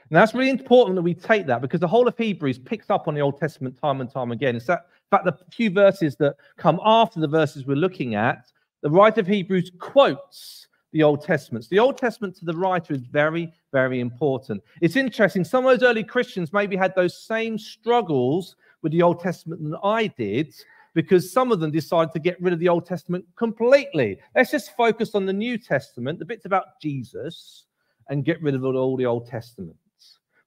And 0.09 0.15
that's 0.15 0.33
really 0.33 0.49
important 0.49 0.95
that 0.95 1.01
we 1.01 1.13
take 1.13 1.45
that 1.47 1.61
because 1.61 1.79
the 1.79 1.87
whole 1.87 2.07
of 2.07 2.17
Hebrews 2.17 2.59
picks 2.59 2.89
up 2.89 3.07
on 3.07 3.13
the 3.13 3.21
Old 3.21 3.39
Testament 3.39 3.77
time 3.79 3.99
and 3.99 4.09
time 4.09 4.31
again. 4.31 4.55
It's 4.55 4.67
that, 4.67 4.85
in 5.11 5.17
fact, 5.17 5.25
the 5.25 5.37
few 5.51 5.69
verses 5.69 6.15
that 6.17 6.35
come 6.57 6.79
after 6.83 7.19
the 7.19 7.27
verses 7.27 7.65
we're 7.65 7.75
looking 7.75 8.15
at, 8.15 8.51
the 8.81 8.89
writer 8.89 9.19
of 9.21 9.27
Hebrews 9.27 9.71
quotes 9.79 10.67
the 10.93 11.03
Old 11.03 11.23
Testament. 11.23 11.65
So 11.65 11.69
the 11.71 11.79
Old 11.79 11.97
Testament 11.97 12.37
to 12.37 12.45
the 12.45 12.55
writer 12.55 12.93
is 12.93 13.01
very, 13.01 13.51
very 13.73 13.99
important. 13.99 14.63
It's 14.81 14.95
interesting. 14.95 15.43
Some 15.43 15.65
of 15.65 15.77
those 15.77 15.87
early 15.87 16.03
Christians 16.03 16.53
maybe 16.53 16.77
had 16.77 16.95
those 16.95 17.17
same 17.17 17.57
struggles 17.57 18.55
with 18.81 18.93
the 18.93 19.01
Old 19.01 19.19
Testament 19.19 19.61
than 19.61 19.75
I 19.83 20.07
did 20.07 20.53
because 20.93 21.31
some 21.31 21.51
of 21.51 21.59
them 21.59 21.71
decided 21.71 22.13
to 22.13 22.19
get 22.19 22.41
rid 22.41 22.53
of 22.53 22.59
the 22.59 22.69
Old 22.69 22.85
Testament 22.85 23.25
completely. 23.35 24.17
Let's 24.35 24.51
just 24.51 24.75
focus 24.75 25.13
on 25.13 25.25
the 25.25 25.33
New 25.33 25.57
Testament, 25.57 26.17
the 26.17 26.25
bits 26.25 26.45
about 26.45 26.79
Jesus, 26.81 27.65
and 28.09 28.25
get 28.25 28.41
rid 28.41 28.55
of 28.55 28.63
all 28.63 28.97
the 28.97 29.05
Old 29.05 29.27
Testament. 29.27 29.75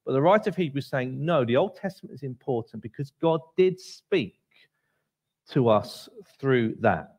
But 0.04 0.12
the 0.12 0.22
writer 0.22 0.50
of 0.50 0.56
Hebrews 0.56 0.86
saying, 0.86 1.24
no, 1.24 1.44
the 1.44 1.56
Old 1.56 1.76
Testament 1.76 2.14
is 2.14 2.22
important 2.22 2.82
because 2.82 3.12
God 3.20 3.40
did 3.56 3.78
speak 3.78 4.38
to 5.50 5.68
us 5.68 6.08
through 6.38 6.76
that. 6.80 7.16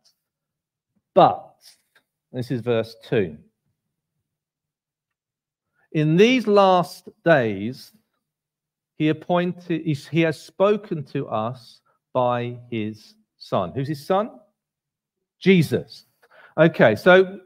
But, 1.14 1.56
this 2.32 2.52
is 2.52 2.62
verse 2.62 2.96
2. 3.08 3.38
In 5.94 6.16
these 6.16 6.48
last 6.48 7.10
days, 7.26 7.92
he 8.98 9.10
appointed, 9.10 9.82
he 9.86 10.22
has 10.22 10.40
spoken 10.40 11.04
to 11.06 11.28
us 11.28 11.82
by 12.14 12.58
his 12.70 13.16
son. 13.38 13.72
Who's 13.76 13.88
his 13.88 14.06
son? 14.06 14.32
Jesus. 15.40 16.06
Okay, 16.58 16.96
so 16.96 17.40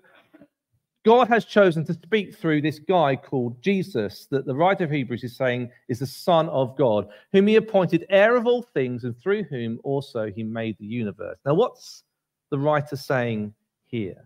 God 1.06 1.28
has 1.28 1.46
chosen 1.46 1.86
to 1.86 1.94
speak 1.94 2.36
through 2.36 2.62
this 2.62 2.80
guy 2.80 3.16
called 3.16 3.62
Jesus, 3.62 4.28
that 4.32 4.48
the 4.48 4.56
writer 4.56 4.86
of 4.86 4.92
Hebrews 4.92 5.24
is 5.24 5.38
saying 5.38 5.70
is 5.88 6.00
the 6.00 6.08
Son 6.08 6.50
of 6.50 6.76
God, 6.76 7.08
whom 7.32 7.46
he 7.46 7.58
appointed 7.58 8.08
heir 8.10 8.36
of 8.36 8.48
all 8.48 8.64
things, 8.64 9.04
and 9.04 9.16
through 9.16 9.44
whom 9.44 9.80
also 9.84 10.32
he 10.32 10.42
made 10.42 10.76
the 10.80 10.86
universe. 10.86 11.38
Now, 11.46 11.54
what's 11.54 12.04
the 12.50 12.58
writer 12.58 12.96
saying 12.96 13.54
here? 13.86 14.26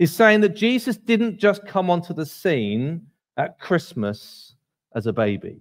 He's 0.00 0.12
saying 0.12 0.40
that 0.40 0.56
Jesus 0.56 0.96
didn't 0.96 1.38
just 1.38 1.64
come 1.64 1.88
onto 1.88 2.12
the 2.12 2.26
scene 2.26 3.06
at 3.36 3.60
Christmas 3.60 4.56
as 4.96 5.06
a 5.06 5.12
baby. 5.12 5.60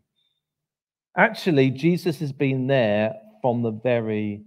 Actually, 1.15 1.69
Jesus 1.69 2.19
has 2.19 2.31
been 2.31 2.65
there 2.65 3.13
from 3.39 3.61
the 3.61 3.71
very 3.71 4.41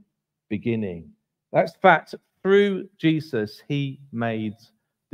beginning. 0.49 1.11
That's 1.53 1.77
fact, 1.77 2.17
through 2.43 2.89
Jesus, 2.99 3.63
he 3.69 4.01
made 4.11 4.55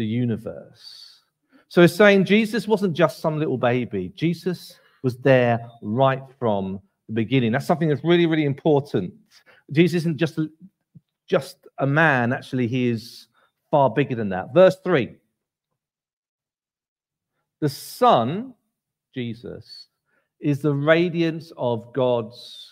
the 0.03 0.07
universe. 0.07 1.21
So 1.69 1.83
it's 1.83 1.95
saying 1.95 2.25
Jesus 2.25 2.67
wasn't 2.67 2.93
just 2.93 3.21
some 3.21 3.39
little 3.39 3.57
baby, 3.57 4.13
Jesus 4.17 4.77
was 5.05 5.17
there 5.19 5.61
right 5.81 6.23
from 6.41 6.81
the 7.07 7.15
beginning. 7.15 7.53
That's 7.53 7.67
something 7.67 7.89
that's 7.89 8.03
really, 8.03 8.27
really 8.27 8.45
important. 8.45 9.15
Jesus 9.71 10.03
isn't 10.03 10.17
just, 10.17 10.41
just 11.29 11.57
a 11.79 11.87
man, 11.87 12.33
actually, 12.33 12.67
he 12.67 12.89
is 12.89 13.29
far 13.71 13.91
bigger 13.91 14.17
than 14.17 14.29
that. 14.31 14.53
Verse 14.53 14.77
3 14.83 15.15
The 17.61 17.69
Son, 17.69 18.55
Jesus, 19.15 19.87
is 20.41 20.61
the 20.61 20.75
radiance 20.75 21.53
of 21.57 21.93
God's 21.93 22.72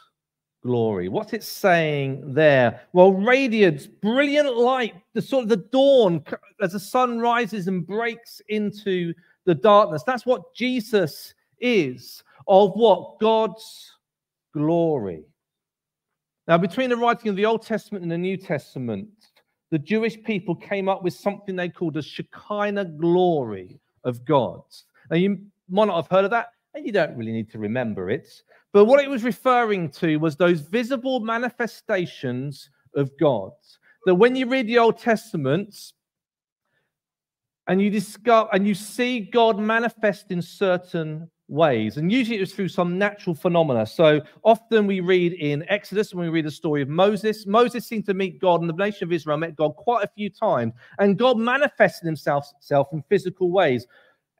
glory. 0.62 1.08
What's 1.08 1.32
it 1.32 1.42
saying 1.42 2.34
there? 2.34 2.82
Well, 2.92 3.12
radiance, 3.12 3.86
brilliant 3.86 4.56
light, 4.56 4.94
the 5.14 5.22
sort 5.22 5.44
of 5.44 5.48
the 5.48 5.56
dawn 5.56 6.24
as 6.60 6.72
the 6.72 6.80
sun 6.80 7.18
rises 7.18 7.68
and 7.68 7.86
breaks 7.86 8.42
into 8.48 9.14
the 9.44 9.54
darkness. 9.54 10.02
That's 10.04 10.26
what 10.26 10.54
Jesus 10.54 11.34
is 11.60 12.22
of 12.46 12.72
what? 12.74 13.18
God's 13.20 13.92
glory. 14.52 15.24
Now, 16.48 16.58
between 16.58 16.90
the 16.90 16.96
writing 16.96 17.28
of 17.28 17.36
the 17.36 17.46
Old 17.46 17.62
Testament 17.62 18.02
and 18.02 18.10
the 18.10 18.18
New 18.18 18.36
Testament, 18.36 19.08
the 19.70 19.78
Jewish 19.78 20.20
people 20.24 20.54
came 20.54 20.88
up 20.88 21.02
with 21.02 21.14
something 21.14 21.54
they 21.54 21.68
called 21.68 21.94
the 21.94 22.02
Shekinah 22.02 22.86
glory 22.86 23.78
of 24.04 24.24
God. 24.24 24.62
Now, 25.10 25.16
you 25.16 25.38
might 25.68 25.86
not 25.86 25.96
have 25.96 26.10
heard 26.10 26.24
of 26.24 26.30
that, 26.32 26.48
and 26.74 26.84
you 26.84 26.92
don't 26.92 27.16
really 27.16 27.32
need 27.32 27.50
to 27.52 27.58
remember 27.58 28.10
it. 28.10 28.42
But 28.72 28.84
what 28.84 29.02
it 29.02 29.10
was 29.10 29.24
referring 29.24 29.90
to 29.92 30.18
was 30.18 30.36
those 30.36 30.60
visible 30.60 31.20
manifestations 31.20 32.70
of 32.94 33.10
God. 33.18 33.50
That 34.06 34.14
when 34.14 34.36
you 34.36 34.48
read 34.48 34.66
the 34.66 34.78
Old 34.78 34.98
Testament 34.98 35.74
and 37.66 37.82
you 37.82 37.90
discover 37.90 38.48
and 38.52 38.66
you 38.66 38.74
see 38.74 39.20
God 39.20 39.58
manifest 39.58 40.30
in 40.30 40.40
certain 40.40 41.28
ways, 41.48 41.96
and 41.96 42.12
usually 42.12 42.36
it 42.36 42.40
was 42.40 42.54
through 42.54 42.68
some 42.68 42.96
natural 42.96 43.34
phenomena. 43.34 43.84
So 43.84 44.20
often 44.44 44.86
we 44.86 45.00
read 45.00 45.32
in 45.32 45.68
Exodus 45.68 46.14
when 46.14 46.24
we 46.24 46.30
read 46.30 46.46
the 46.46 46.50
story 46.50 46.80
of 46.80 46.88
Moses, 46.88 47.46
Moses 47.46 47.86
seemed 47.86 48.06
to 48.06 48.14
meet 48.14 48.40
God, 48.40 48.60
and 48.60 48.70
the 48.70 48.74
nation 48.74 49.08
of 49.08 49.12
Israel 49.12 49.36
met 49.36 49.56
God 49.56 49.74
quite 49.76 50.04
a 50.04 50.08
few 50.08 50.30
times, 50.30 50.72
and 51.00 51.18
God 51.18 51.38
manifested 51.38 52.06
himself, 52.06 52.48
himself 52.52 52.88
in 52.92 53.02
physical 53.08 53.50
ways. 53.50 53.86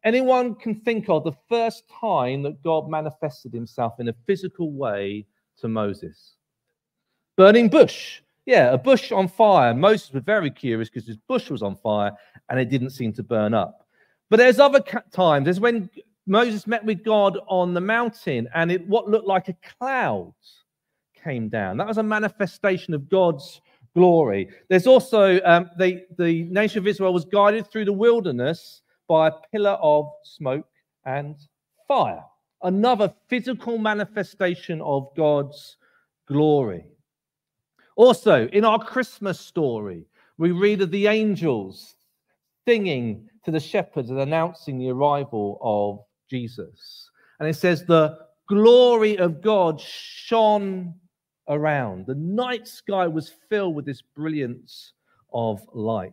Anyone 0.05 0.55
can 0.55 0.81
think 0.81 1.09
of 1.09 1.25
the 1.25 1.33
first 1.49 1.85
time 2.01 2.43
that 2.43 2.63
God 2.63 2.89
manifested 2.89 3.53
himself 3.53 4.01
in 4.01 4.09
a 4.09 4.15
physical 4.27 4.73
way 4.73 5.27
to 5.59 5.69
Moses? 5.69 6.37
Burning 7.37 7.69
bush. 7.69 8.23
Yeah, 8.47 8.73
a 8.73 8.79
bush 8.79 9.13
on 9.13 9.29
fire. 9.29 9.75
Moses 9.75 10.13
was 10.13 10.23
very 10.25 10.51
curious 10.51 10.89
because 10.89 11.07
his 11.07 11.19
bush 11.19 11.51
was 11.51 11.63
on 11.63 11.77
fire 11.77 12.13
and 12.49 12.59
it 12.59 12.71
didn't 12.71 12.91
seem 12.91 13.13
to 13.13 13.23
burn 13.23 13.53
up. 13.53 13.87
But 14.31 14.39
there's 14.39 14.59
other 14.59 14.81
times. 15.13 15.45
There's 15.45 15.61
when 15.61 15.91
Moses 16.27 16.67
met 16.67 16.85
with 16.85 17.05
God 17.05 17.39
on 17.49 17.75
the 17.75 17.81
mountain 17.81 18.49
and 18.55 18.73
it 18.73 18.87
what 18.89 19.09
looked 19.09 19.27
like 19.27 19.49
a 19.49 19.57
cloud 19.79 20.33
came 21.23 21.49
down. 21.49 21.77
That 21.77 21.87
was 21.87 21.99
a 21.99 22.03
manifestation 22.03 22.95
of 22.95 23.09
God's 23.09 23.61
glory. 23.95 24.49
There's 24.69 24.87
also 24.87 25.41
um, 25.45 25.71
the, 25.79 26.05
the 26.19 26.45
nation 26.45 26.79
of 26.79 26.87
Israel 26.87 27.13
was 27.13 27.25
guided 27.25 27.71
through 27.71 27.85
the 27.85 27.93
wilderness 27.93 28.83
by 29.11 29.27
a 29.27 29.33
pillar 29.51 29.77
of 29.83 30.09
smoke 30.23 30.69
and 31.05 31.35
fire. 31.89 32.23
Another 32.63 33.13
physical 33.27 33.77
manifestation 33.77 34.81
of 34.83 35.09
God's 35.17 35.79
glory. 36.29 36.85
Also, 37.97 38.47
in 38.53 38.65
our 38.65 38.79
Christmas 38.79 39.41
story, 39.41 40.07
we 40.39 40.53
read 40.53 40.81
of 40.81 40.93
the 40.93 41.09
angels 41.09 41.97
singing 42.69 43.29
to 43.45 43.51
the 43.51 43.59
shepherds 43.59 44.11
and 44.11 44.21
announcing 44.21 44.79
the 44.79 44.91
arrival 44.91 45.59
of 45.61 45.99
Jesus. 46.31 47.11
And 47.41 47.49
it 47.49 47.57
says, 47.57 47.85
The 47.85 48.17
glory 48.49 49.19
of 49.19 49.43
God 49.43 49.81
shone 49.81 50.95
around. 51.49 52.07
The 52.07 52.15
night 52.15 52.69
sky 52.69 53.09
was 53.09 53.33
filled 53.49 53.75
with 53.75 53.87
this 53.87 54.03
brilliance 54.03 54.93
of 55.33 55.61
light. 55.75 56.13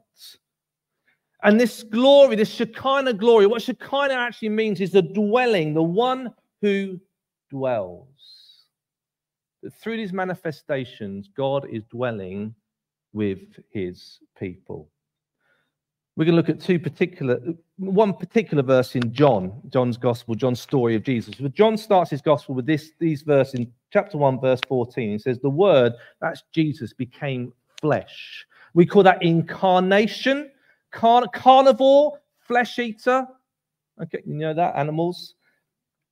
And 1.44 1.60
this 1.60 1.84
glory, 1.84 2.36
this 2.36 2.50
Shekinah 2.50 3.14
glory, 3.14 3.46
what 3.46 3.62
Shekinah 3.62 4.14
actually 4.14 4.50
means 4.50 4.82
is 4.82 4.92
the 4.92 5.02
dwelling, 5.02 5.74
the 5.74 5.84
one 5.84 6.34
who 6.62 7.00
dwells. 7.50 8.08
That 9.62 9.74
through 9.74 9.98
these 9.98 10.14
manifestations, 10.14 11.30
God 11.36 11.68
is 11.72 11.84
dwelling 11.86 12.56
with 13.14 13.40
his 13.70 14.20
people. 14.38 14.90
we're 16.16 16.26
going 16.26 16.34
to 16.34 16.38
look 16.38 16.50
at 16.50 16.60
two 16.60 16.80
particular, 16.80 17.40
one 17.78 18.14
particular 18.14 18.64
verse 18.64 18.96
in 18.96 19.14
John, 19.14 19.62
John's 19.70 19.98
gospel, 19.98 20.34
John's 20.34 20.60
story 20.60 20.96
of 20.96 21.04
Jesus. 21.04 21.36
But 21.36 21.54
John 21.54 21.78
starts 21.78 22.10
his 22.10 22.22
gospel 22.22 22.56
with 22.56 22.66
this, 22.66 22.92
these 23.00 23.22
verses 23.22 23.54
in 23.56 23.72
chapter 23.94 24.18
1, 24.18 24.40
verse 24.40 24.60
14. 24.68 25.12
He 25.12 25.20
says, 25.20 25.40
The 25.40 25.50
word, 25.50 25.94
that's 26.20 26.44
Jesus, 26.54 26.94
became 26.94 27.54
flesh. 27.80 28.46
We 28.74 28.86
call 28.86 29.04
that 29.04 29.22
incarnation, 29.22 30.52
Car- 30.92 31.28
carnivore, 31.34 32.20
flesh 32.40 32.80
eater. 32.80 33.28
Okay, 34.02 34.22
you 34.26 34.36
know 34.36 34.54
that, 34.54 34.76
animals. 34.76 35.36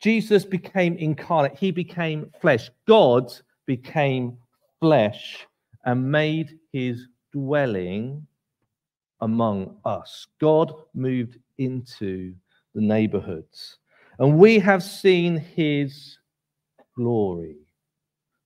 Jesus 0.02 0.46
became 0.46 0.98
incarnate, 0.98 1.58
he 1.58 1.72
became 1.72 2.32
flesh. 2.42 2.70
God 2.88 3.32
became 3.66 4.38
flesh 4.80 5.48
and 5.86 6.12
made 6.12 6.60
his 6.72 7.08
dwelling 7.32 8.26
among 9.22 9.78
us. 9.86 10.28
God 10.40 10.74
moved 10.94 11.38
into 11.58 12.34
the 12.74 12.82
neighborhoods. 12.82 13.78
And 14.20 14.38
we 14.38 14.60
have 14.60 14.84
seen 14.84 15.38
his 15.38 16.18
glory, 16.96 17.58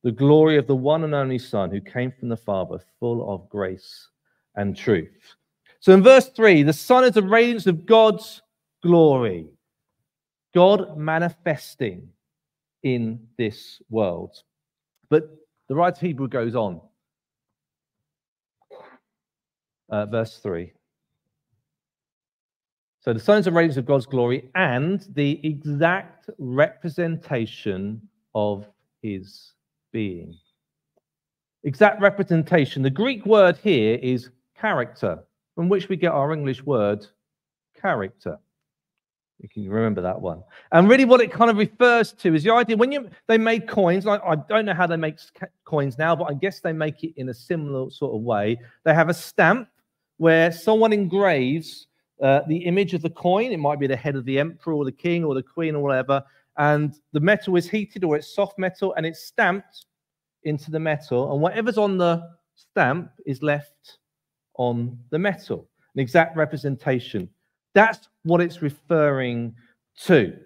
the 0.03 0.12
glory 0.12 0.57
of 0.57 0.67
the 0.67 0.75
one 0.75 1.03
and 1.03 1.13
only 1.13 1.39
Son 1.39 1.69
who 1.69 1.81
came 1.81 2.12
from 2.12 2.29
the 2.29 2.38
Father, 2.38 2.79
full 3.00 3.31
of 3.33 3.50
grace 3.50 4.09
and 4.55 4.75
truth. 4.75 5.36
So 5.79 5.93
in 5.93 6.03
verse 6.03 6.27
3, 6.29 6.63
the 6.63 6.74
Son 6.74 7.05
is 7.05 7.13
the 7.13 7.24
radiance 7.24 7.67
of 7.67 7.86
God's 7.86 8.41
glory, 8.83 9.48
God 10.53 10.98
manifesting 10.98 12.09
in 12.83 13.19
this 13.38 13.81
world. 13.89 14.36
But 15.09 15.29
the 15.67 15.75
writer 15.75 15.95
of 15.95 16.01
Hebrew 16.01 16.27
goes 16.27 16.55
on 16.55 16.81
uh, 19.89 20.05
verse 20.05 20.38
3. 20.39 20.71
So 23.01 23.13
the 23.13 23.19
sons 23.19 23.48
and 23.48 23.55
radiance 23.55 23.77
of 23.77 23.86
God's 23.86 24.05
glory 24.05 24.50
and 24.55 25.05
the 25.13 25.39
exact 25.48 26.29
representation 26.38 28.01
of 28.36 28.67
his 29.01 29.53
being. 29.91 30.36
Exact 31.63 32.01
representation. 32.01 32.83
The 32.83 32.89
Greek 32.89 33.25
word 33.25 33.57
here 33.57 33.98
is 34.01 34.29
character, 34.59 35.24
from 35.59 35.67
which 35.67 35.89
we 35.89 35.97
get 35.97 36.13
our 36.13 36.31
English 36.31 36.63
word 36.63 37.05
character. 37.81 38.39
You 39.41 39.49
can 39.49 39.69
remember 39.69 39.99
that 40.03 40.21
one. 40.21 40.41
And 40.71 40.87
really, 40.87 41.03
what 41.03 41.19
it 41.19 41.33
kind 41.33 41.51
of 41.51 41.57
refers 41.57 42.13
to 42.13 42.33
is 42.33 42.45
the 42.45 42.53
idea 42.53 42.77
when 42.77 42.93
you 42.93 43.09
they 43.27 43.37
made 43.37 43.67
coins. 43.67 44.07
I, 44.07 44.19
I 44.19 44.37
don't 44.47 44.63
know 44.63 44.73
how 44.73 44.87
they 44.87 44.95
make 44.95 45.17
coins 45.65 45.97
now, 45.97 46.15
but 46.15 46.29
I 46.29 46.33
guess 46.33 46.61
they 46.61 46.71
make 46.71 47.03
it 47.03 47.11
in 47.17 47.27
a 47.27 47.33
similar 47.33 47.89
sort 47.89 48.15
of 48.15 48.21
way. 48.21 48.57
They 48.85 48.93
have 48.93 49.09
a 49.09 49.13
stamp 49.13 49.67
where 50.15 50.49
someone 50.49 50.93
engraves 50.93 51.87
uh, 52.23 52.39
the 52.47 52.59
image 52.59 52.93
of 52.93 53.01
the 53.01 53.09
coin. 53.09 53.51
It 53.51 53.59
might 53.59 53.81
be 53.81 53.87
the 53.87 53.97
head 53.97 54.15
of 54.15 54.23
the 54.23 54.39
emperor 54.39 54.75
or 54.75 54.85
the 54.85 54.93
king 54.93 55.25
or 55.25 55.35
the 55.35 55.43
queen 55.43 55.75
or 55.75 55.83
whatever. 55.83 56.23
And 56.55 56.95
the 57.11 57.19
metal 57.19 57.57
is 57.57 57.69
heated 57.69 58.05
or 58.05 58.15
it's 58.15 58.33
soft 58.33 58.57
metal 58.57 58.93
and 58.95 59.05
it's 59.05 59.25
stamped 59.25 59.87
into 60.43 60.71
the 60.71 60.79
metal. 60.79 61.33
And 61.33 61.41
whatever's 61.41 61.77
on 61.77 61.97
the 61.97 62.29
stamp 62.55 63.11
is 63.25 63.43
left 63.43 63.97
on 64.59 64.95
the 65.09 65.17
metal, 65.17 65.67
an 65.95 66.01
exact 66.01 66.37
representation. 66.37 67.27
That's 67.73 68.07
what 68.23 68.41
it's 68.41 68.61
referring 68.61 69.55
to. 70.03 70.37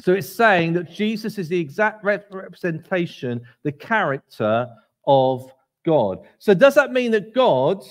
So 0.00 0.14
it's 0.14 0.28
saying 0.28 0.72
that 0.72 0.90
Jesus 0.90 1.38
is 1.38 1.48
the 1.48 1.60
exact 1.60 2.02
representation, 2.02 3.42
the 3.62 3.72
character 3.72 4.66
of 5.06 5.52
God. 5.84 6.18
So 6.38 6.54
does 6.54 6.74
that 6.74 6.92
mean 6.92 7.12
that 7.12 7.34
God 7.34 7.84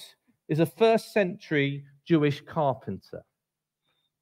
is 0.49 0.59
a 0.59 0.65
first 0.65 1.13
century 1.13 1.85
Jewish 2.05 2.41
carpenter. 2.41 3.23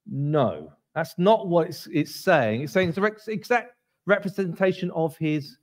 No, 0.06 0.72
that's 0.94 1.14
not 1.18 1.48
what 1.48 1.68
it's, 1.68 1.88
it's 1.92 2.14
saying. 2.14 2.62
It's 2.62 2.72
saying 2.72 2.90
it's 2.90 3.24
the 3.26 3.32
exact 3.32 3.74
representation 4.06 4.92
of 4.92 5.16
his 5.16 5.58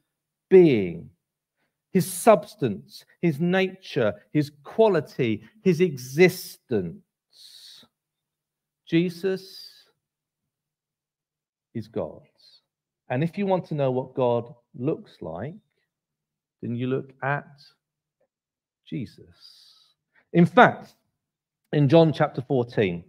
being, 0.50 1.10
his 1.92 2.12
substance, 2.12 3.06
his 3.22 3.40
nature, 3.40 4.14
his 4.32 4.52
quality, 4.64 5.42
his 5.64 5.82
existence. 5.82 7.02
Jesus 8.86 9.68
is 11.74 11.88
God. 11.88 12.22
And 13.10 13.24
if 13.24 13.38
you 13.38 13.46
want 13.46 13.66
to 13.66 13.76
know 13.76 13.92
what 13.92 14.14
God 14.14 14.54
looks 14.76 15.18
like, 15.22 15.56
then 16.62 16.76
you 16.76 16.88
look 16.88 17.14
at 17.24 17.48
Jesus. 18.86 19.76
In 20.34 20.46
fact, 20.46 20.96
in 21.74 21.88
John 21.88 22.12
chapter 22.14 22.42
14 22.42 23.04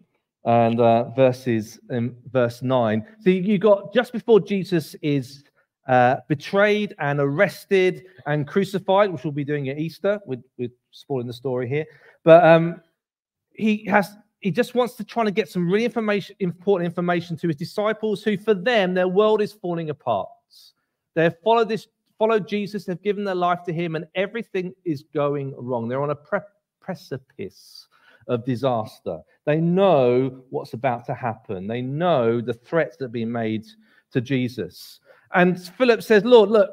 and 0.44 0.80
uh, 0.80 1.10
verses 1.10 1.78
in 1.90 2.16
verse 2.30 2.62
9, 2.62 3.06
so 3.20 3.30
you 3.30 3.58
got 3.58 3.92
just 3.92 4.12
before 4.12 4.40
Jesus 4.40 4.94
is 5.02 5.44
uh, 5.88 6.16
betrayed 6.28 6.94
and 6.98 7.18
arrested 7.18 8.04
and 8.26 8.46
crucified, 8.46 9.10
which 9.10 9.24
we'll 9.24 9.32
be 9.32 9.44
doing 9.44 9.68
at 9.70 9.78
Easter. 9.78 10.20
We're, 10.26 10.42
we're 10.58 10.70
spoiling 10.90 11.26
the 11.26 11.32
story 11.32 11.68
here, 11.68 11.86
but 12.24 12.44
um, 12.44 12.80
he 13.52 13.84
has 13.86 14.14
he 14.40 14.52
just 14.52 14.74
wants 14.74 14.94
to 14.94 15.04
try 15.04 15.24
to 15.24 15.32
get 15.32 15.48
some 15.48 15.68
really 15.68 15.84
information, 15.84 16.36
important 16.38 16.86
information 16.86 17.36
to 17.38 17.48
his 17.48 17.56
disciples, 17.56 18.22
who 18.22 18.36
for 18.36 18.54
them 18.54 18.94
their 18.94 19.08
world 19.08 19.42
is 19.42 19.52
falling 19.52 19.90
apart. 19.90 20.28
They 21.14 21.24
have 21.24 21.40
followed 21.42 21.68
this, 21.68 21.88
followed 22.18 22.46
Jesus, 22.46 22.84
they've 22.84 23.02
given 23.02 23.24
their 23.24 23.34
life 23.34 23.64
to 23.64 23.72
him, 23.72 23.96
and 23.96 24.06
everything 24.14 24.72
is 24.84 25.02
going 25.12 25.54
wrong. 25.56 25.88
They're 25.88 26.02
on 26.02 26.10
a 26.10 26.14
pre- 26.14 26.38
precipice 26.80 27.88
of 28.28 28.44
disaster. 28.44 29.20
They 29.44 29.56
know 29.56 30.44
what's 30.50 30.74
about 30.74 31.06
to 31.06 31.14
happen. 31.14 31.66
They 31.66 31.82
know 31.82 32.40
the 32.40 32.54
threats 32.54 32.96
that 32.98 33.06
are 33.06 33.08
being 33.08 33.32
made 33.32 33.64
to 34.12 34.20
Jesus. 34.20 35.00
And 35.34 35.60
Philip 35.60 36.02
says, 36.02 36.24
Lord, 36.24 36.50
look, 36.50 36.70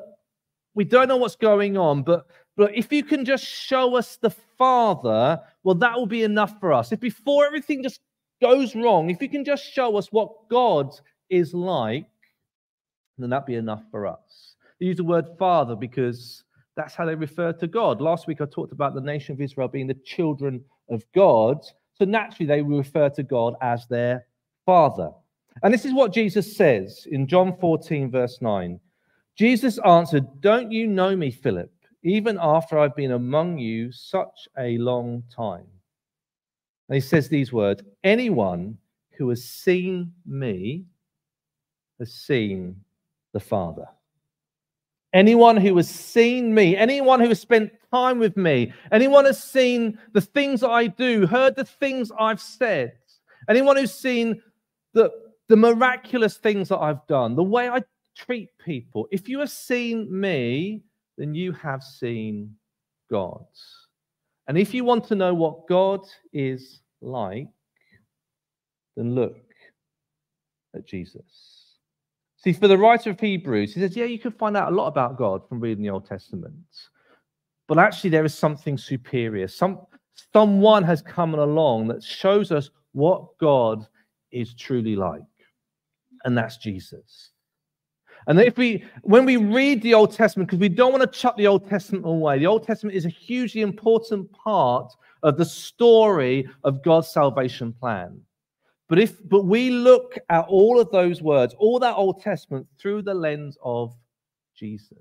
we 0.73 0.83
don't 0.83 1.07
know 1.07 1.17
what's 1.17 1.35
going 1.35 1.77
on, 1.77 2.03
but, 2.03 2.27
but 2.57 2.75
if 2.75 2.91
you 2.91 3.03
can 3.03 3.25
just 3.25 3.45
show 3.45 3.95
us 3.95 4.17
the 4.17 4.29
Father, 4.29 5.39
well, 5.63 5.75
that 5.75 5.95
will 5.95 6.05
be 6.05 6.23
enough 6.23 6.59
for 6.59 6.73
us. 6.73 6.91
If 6.91 6.99
before 6.99 7.45
everything 7.45 7.83
just 7.83 8.01
goes 8.41 8.75
wrong, 8.75 9.09
if 9.09 9.21
you 9.21 9.29
can 9.29 9.45
just 9.45 9.63
show 9.63 9.97
us 9.97 10.11
what 10.11 10.49
God 10.49 10.91
is 11.29 11.53
like, 11.53 12.07
then 13.17 13.29
that'd 13.29 13.45
be 13.45 13.55
enough 13.55 13.83
for 13.91 14.07
us. 14.07 14.55
They 14.79 14.87
use 14.87 14.97
the 14.97 15.03
word 15.03 15.25
Father 15.39 15.75
because 15.75 16.43
that's 16.75 16.95
how 16.95 17.05
they 17.05 17.15
refer 17.15 17.53
to 17.53 17.67
God. 17.67 18.01
Last 18.01 18.27
week 18.27 18.41
I 18.41 18.45
talked 18.45 18.73
about 18.73 18.93
the 18.93 19.01
nation 19.01 19.33
of 19.33 19.41
Israel 19.41 19.69
being 19.69 19.87
the 19.87 19.93
children 20.05 20.63
of 20.89 21.03
God. 21.13 21.65
So 21.93 22.03
naturally 22.05 22.47
they 22.47 22.61
refer 22.61 23.09
to 23.09 23.23
God 23.23 23.55
as 23.61 23.87
their 23.87 24.25
father. 24.65 25.11
And 25.63 25.73
this 25.73 25.85
is 25.85 25.93
what 25.93 26.13
Jesus 26.13 26.55
says 26.55 27.07
in 27.09 27.27
John 27.27 27.57
14, 27.57 28.11
verse 28.11 28.39
9. 28.41 28.79
Jesus 29.35 29.77
answered, 29.79 30.41
Don't 30.41 30.71
you 30.71 30.87
know 30.87 31.15
me, 31.15 31.31
Philip, 31.31 31.71
even 32.03 32.37
after 32.41 32.77
I've 32.77 32.95
been 32.95 33.11
among 33.11 33.57
you 33.57 33.91
such 33.91 34.47
a 34.57 34.77
long 34.77 35.23
time? 35.33 35.65
And 36.87 36.95
he 36.95 37.01
says 37.01 37.27
these 37.27 37.51
words 37.51 37.83
Anyone 38.03 38.77
who 39.17 39.29
has 39.29 39.43
seen 39.43 40.13
me 40.25 40.85
has 41.99 42.13
seen 42.13 42.81
the 43.33 43.39
Father. 43.39 43.87
Anyone 45.13 45.55
who 45.55 45.77
has 45.77 45.89
seen 45.89 46.53
me, 46.53 46.75
anyone 46.75 47.21
who 47.21 47.29
has 47.29 47.39
spent 47.39 47.71
time 47.91 48.19
with 48.19 48.35
me, 48.35 48.73
anyone 48.91 49.23
has 49.23 49.41
seen 49.41 49.97
the 50.11 50.19
things 50.19 50.61
I 50.61 50.87
do, 50.87 51.25
heard 51.25 51.55
the 51.55 51.63
things 51.63 52.11
I've 52.19 52.41
said, 52.41 52.97
anyone 53.47 53.77
who's 53.77 53.93
seen 53.93 54.41
the, 54.91 55.09
the 55.47 55.55
miraculous 55.55 56.37
things 56.37 56.69
that 56.69 56.79
I've 56.79 57.05
done, 57.07 57.35
the 57.35 57.43
way 57.43 57.69
I 57.69 57.81
treat 58.15 58.49
people, 58.57 59.07
if 59.11 59.27
you 59.29 59.39
have 59.39 59.51
seen 59.51 60.07
me, 60.09 60.83
then 61.17 61.33
you 61.35 61.51
have 61.53 61.83
seen 61.83 62.55
God. 63.09 63.45
And 64.47 64.57
if 64.57 64.73
you 64.73 64.83
want 64.83 65.05
to 65.07 65.15
know 65.15 65.33
what 65.33 65.67
God 65.67 66.01
is 66.33 66.81
like, 67.01 67.47
then 68.95 69.15
look 69.15 69.37
at 70.75 70.85
Jesus. 70.85 71.23
See, 72.37 72.53
for 72.53 72.67
the 72.67 72.77
writer 72.77 73.09
of 73.09 73.19
Hebrews, 73.19 73.73
he 73.73 73.79
says, 73.79 73.95
yeah, 73.95 74.05
you 74.05 74.19
can 74.19 74.31
find 74.31 74.55
out 74.55 74.71
a 74.71 74.75
lot 74.75 74.87
about 74.87 75.17
God 75.17 75.47
from 75.49 75.59
reading 75.59 75.83
the 75.83 75.89
Old 75.89 76.05
Testament. 76.05 76.53
But 77.67 77.79
actually, 77.79 78.11
there 78.11 78.25
is 78.25 78.35
something 78.35 78.77
superior. 78.77 79.47
Some, 79.47 79.79
someone 80.31 80.83
has 80.83 81.01
come 81.01 81.33
along 81.33 81.87
that 81.87 82.03
shows 82.03 82.51
us 82.51 82.69
what 82.91 83.37
God 83.39 83.87
is 84.31 84.53
truly 84.53 84.95
like. 84.95 85.23
And 86.25 86.37
that's 86.37 86.57
Jesus. 86.57 87.31
And 88.27 88.39
if 88.39 88.57
we, 88.57 88.83
when 89.03 89.25
we 89.25 89.37
read 89.37 89.81
the 89.81 89.93
Old 89.93 90.11
Testament, 90.11 90.49
because 90.49 90.59
we 90.59 90.69
don't 90.69 90.91
want 90.91 91.03
to 91.03 91.19
chuck 91.19 91.37
the 91.37 91.47
Old 91.47 91.69
Testament 91.69 92.05
away, 92.05 92.39
the 92.39 92.47
Old 92.47 92.65
Testament 92.65 92.95
is 92.95 93.05
a 93.05 93.09
hugely 93.09 93.61
important 93.61 94.31
part 94.31 94.91
of 95.21 95.37
the 95.37 95.45
story 95.45 96.49
of 96.63 96.83
God's 96.83 97.07
salvation 97.07 97.71
plan. 97.71 98.19
But 98.87 98.99
if 98.99 99.17
but 99.27 99.45
we 99.45 99.69
look 99.71 100.17
at 100.29 100.45
all 100.47 100.79
of 100.79 100.91
those 100.91 101.21
words, 101.21 101.55
all 101.57 101.79
that 101.79 101.95
Old 101.95 102.21
Testament 102.21 102.67
through 102.79 103.03
the 103.03 103.13
lens 103.13 103.57
of 103.63 103.95
Jesus. 104.55 104.99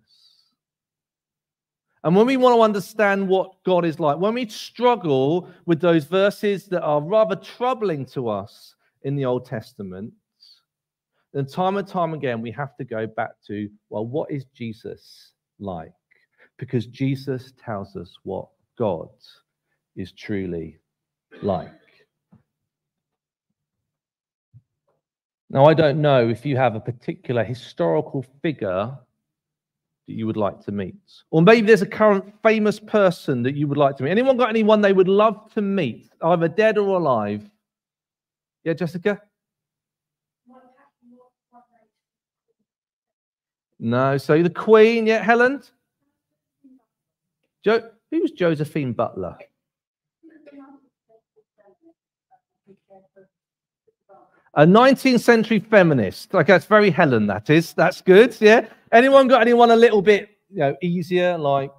And 2.02 2.14
when 2.14 2.26
we 2.26 2.36
want 2.36 2.56
to 2.56 2.62
understand 2.62 3.26
what 3.26 3.62
God 3.64 3.84
is 3.86 3.98
like, 3.98 4.18
when 4.18 4.34
we 4.34 4.46
struggle 4.48 5.48
with 5.64 5.80
those 5.80 6.04
verses 6.04 6.66
that 6.66 6.82
are 6.82 7.00
rather 7.00 7.36
troubling 7.36 8.04
to 8.06 8.28
us 8.28 8.74
in 9.02 9.16
the 9.16 9.24
Old 9.24 9.46
Testament, 9.46 10.12
then 11.34 11.44
time 11.46 11.76
and 11.76 11.86
time 11.86 12.14
again 12.14 12.40
we 12.40 12.52
have 12.52 12.76
to 12.76 12.84
go 12.84 13.06
back 13.06 13.30
to, 13.48 13.68
well, 13.90 14.06
what 14.06 14.30
is 14.30 14.44
Jesus 14.54 15.32
like? 15.58 15.92
Because 16.58 16.86
Jesus 16.86 17.52
tells 17.62 17.96
us 17.96 18.16
what 18.22 18.48
God 18.78 19.08
is 19.96 20.12
truly 20.12 20.78
like. 21.42 21.70
Now, 25.50 25.66
I 25.66 25.74
don't 25.74 26.00
know 26.00 26.28
if 26.28 26.46
you 26.46 26.56
have 26.56 26.76
a 26.76 26.80
particular 26.80 27.44
historical 27.44 28.24
figure 28.40 28.96
that 30.06 30.12
you 30.12 30.26
would 30.26 30.36
like 30.36 30.60
to 30.64 30.72
meet, 30.72 30.94
or 31.30 31.42
maybe 31.42 31.66
there's 31.66 31.82
a 31.82 31.86
current 31.86 32.32
famous 32.42 32.78
person 32.78 33.42
that 33.42 33.54
you 33.56 33.66
would 33.66 33.78
like 33.78 33.96
to 33.96 34.04
meet. 34.04 34.10
Anyone 34.10 34.36
got 34.36 34.50
anyone 34.50 34.80
they 34.80 34.92
would 34.92 35.08
love 35.08 35.52
to 35.54 35.62
meet, 35.62 36.10
either 36.22 36.48
dead 36.48 36.78
or 36.78 36.98
alive? 36.98 37.48
Yeah, 38.64 38.74
Jessica? 38.74 39.20
No, 43.84 44.16
so 44.16 44.42
the 44.42 44.48
Queen, 44.48 45.06
yeah, 45.06 45.22
Helen? 45.22 45.62
Jo- 47.62 47.90
who's 48.10 48.30
Josephine 48.30 48.94
Butler? 48.94 49.36
A 54.54 54.64
19th 54.64 55.20
century 55.20 55.58
feminist. 55.58 56.32
Like 56.32 56.46
that's 56.46 56.64
very 56.64 56.88
Helen, 56.88 57.26
that 57.26 57.50
is. 57.50 57.74
That's 57.74 58.00
good. 58.00 58.34
Yeah. 58.40 58.68
Anyone 58.90 59.28
got 59.28 59.42
anyone 59.42 59.70
a 59.70 59.76
little 59.76 60.00
bit 60.00 60.30
you 60.48 60.60
know 60.60 60.74
easier, 60.80 61.36
like 61.36 61.70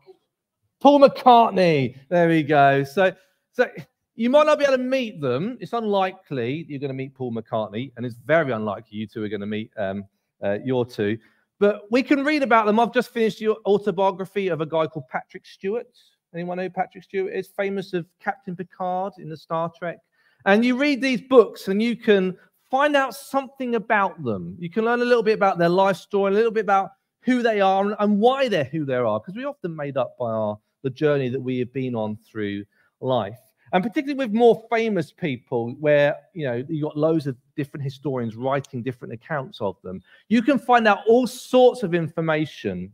Paul 0.82 1.00
McCartney? 1.00 1.96
There 2.10 2.28
we 2.28 2.44
go. 2.44 2.84
So 2.84 3.14
so 3.52 3.68
you 4.14 4.30
might 4.30 4.46
not 4.46 4.60
be 4.60 4.66
able 4.66 4.78
to 4.78 4.84
meet 4.84 5.20
them. 5.22 5.58
It's 5.60 5.74
unlikely 5.74 6.68
you're 6.70 6.80
going 6.80 6.90
to 6.90 6.94
meet 6.94 7.16
Paul 7.16 7.34
McCartney, 7.34 7.94
and 7.98 8.06
it's 8.06 8.18
very 8.24 8.52
unlikely 8.52 8.90
you 8.92 9.08
two 9.08 9.24
are 9.24 9.30
going 9.30 9.42
to 9.42 9.48
meet 9.48 9.72
um, 9.76 10.04
uh, 10.44 10.60
your 10.64 10.86
two. 10.86 11.18
But 11.60 11.84
we 11.90 12.04
can 12.04 12.26
read 12.26 12.44
about 12.44 12.66
them. 12.66 12.80
I've 12.80 12.94
just 12.94 13.12
finished 13.12 13.40
your 13.40 13.58
autobiography 13.66 14.50
of 14.50 14.62
a 14.62 14.66
guy 14.66 14.88
called 14.88 15.08
Patrick 15.10 15.46
Stewart. 15.46 15.88
Anyone 16.34 16.58
know 16.58 16.64
who 16.64 16.70
Patrick 16.70 17.04
Stewart 17.04 17.34
is? 17.34 17.48
Famous 17.48 17.94
of 17.94 18.06
Captain 18.20 18.56
Picard 18.56 19.14
in 19.20 19.30
the 19.30 19.38
Star 19.38 19.72
Trek. 19.78 20.00
And 20.46 20.66
you 20.66 20.78
read 20.78 21.02
these 21.02 21.22
books 21.22 21.70
and 21.70 21.82
you 21.82 21.96
can 21.96 22.38
find 22.70 22.96
out 22.96 23.16
something 23.16 23.76
about 23.76 24.22
them. 24.24 24.56
You 24.60 24.70
can 24.70 24.84
learn 24.84 25.02
a 25.02 25.06
little 25.06 25.24
bit 25.24 25.36
about 25.36 25.58
their 25.58 25.70
life 25.70 25.98
story, 25.98 26.32
a 26.32 26.36
little 26.36 26.52
bit 26.52 26.66
about 26.66 26.90
who 27.22 27.42
they 27.42 27.62
are 27.62 27.96
and, 28.00 28.20
why 28.20 28.50
they're 28.50 28.66
who 28.66 28.86
they 28.86 28.96
are, 28.96 29.20
because 29.20 29.36
we're 29.36 29.48
often 29.48 29.76
made 29.76 29.98
up 29.98 30.16
by 30.20 30.30
our 30.30 30.60
the 30.84 30.90
journey 30.92 31.30
that 31.30 31.42
we 31.42 31.58
have 31.58 31.74
been 31.74 31.96
on 31.96 32.16
through 32.30 32.64
life. 33.02 33.40
And 33.74 33.84
particularly 33.84 34.14
with 34.14 34.34
more 34.34 34.64
famous 34.70 35.12
people, 35.12 35.76
where 35.80 36.16
you 36.34 36.46
know 36.46 36.64
you've 36.70 36.84
got 36.84 36.98
loads 36.98 37.26
of 37.28 37.36
different 37.56 37.84
historians 37.84 38.36
writing 38.36 38.82
different 38.82 39.14
accounts 39.14 39.62
of 39.62 39.78
them, 39.84 40.02
you 40.30 40.42
can 40.42 40.60
find 40.60 40.88
out 40.88 41.00
all 41.08 41.28
sorts 41.28 41.84
of 41.84 41.94
information 41.94 42.92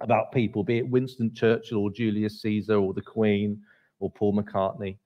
about 0.00 0.32
people, 0.32 0.64
be 0.64 0.78
it 0.78 0.88
Winston 0.88 1.32
Churchill 1.32 1.78
or 1.78 1.90
Julius 1.90 2.40
Caesar 2.42 2.76
or 2.76 2.92
the 2.92 3.02
Queen 3.02 3.60
or 4.00 4.10
Paul 4.10 4.34
McCartney 4.34 4.96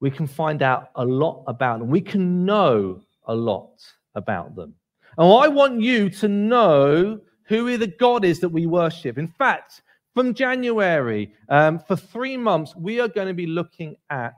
we 0.00 0.10
can 0.10 0.26
find 0.26 0.62
out 0.62 0.90
a 0.96 1.04
lot 1.04 1.44
about 1.46 1.78
them. 1.78 1.88
We 1.88 2.00
can 2.00 2.44
know 2.44 3.02
a 3.26 3.34
lot 3.34 3.84
about 4.14 4.56
them. 4.56 4.74
And 5.18 5.32
I 5.32 5.48
want 5.48 5.80
you 5.80 6.08
to 6.10 6.28
know 6.28 7.20
who 7.44 7.76
the 7.76 7.86
God 7.86 8.24
is 8.24 8.40
that 8.40 8.48
we 8.48 8.66
worship. 8.66 9.18
In 9.18 9.28
fact, 9.28 9.82
from 10.14 10.34
January, 10.34 11.32
um, 11.48 11.78
for 11.78 11.96
three 11.96 12.36
months, 12.36 12.74
we 12.74 13.00
are 13.00 13.08
going 13.08 13.28
to 13.28 13.34
be 13.34 13.46
looking 13.46 13.96
at 14.08 14.34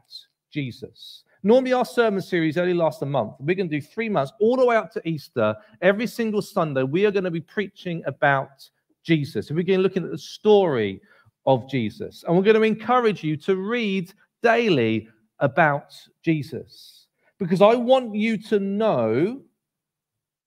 Jesus. 0.51 1.23
Normally, 1.45 1.73
our 1.73 1.85
sermon 1.85 2.23
series 2.23 2.57
only 2.57 2.75
lasts 2.75 3.03
a 3.03 3.07
month. 3.07 3.35
We're 3.41 3.57
going 3.57 3.69
to 3.69 3.81
do 3.81 3.85
three 3.85 4.09
months, 4.09 4.33
all 4.39 4.57
the 4.57 4.65
way 4.65 4.77
up 4.77 4.93
to 4.93 5.09
Easter. 5.09 5.57
Every 5.81 6.07
single 6.07 6.41
Sunday, 6.41 6.85
we 6.85 7.05
are 7.05 7.11
going 7.11 7.25
to 7.25 7.33
be 7.33 7.41
preaching 7.41 8.03
about 8.07 8.69
Jesus. 9.03 9.49
And 9.49 9.57
we're 9.57 9.65
going 9.65 9.79
to 9.79 9.83
be 9.83 9.83
looking 9.83 10.05
at 10.05 10.13
the 10.13 10.19
story 10.19 11.01
of 11.47 11.69
Jesus. 11.69 12.23
And 12.23 12.37
we're 12.37 12.45
going 12.45 12.57
to 12.57 12.63
encourage 12.63 13.25
you 13.25 13.37
to 13.39 13.57
read 13.57 14.13
daily 14.43 15.09
about 15.41 15.95
Jesus 16.25 17.07
because 17.41 17.61
I 17.61 17.75
want 17.75 18.15
you 18.15 18.37
to 18.37 18.61
know 18.61 19.43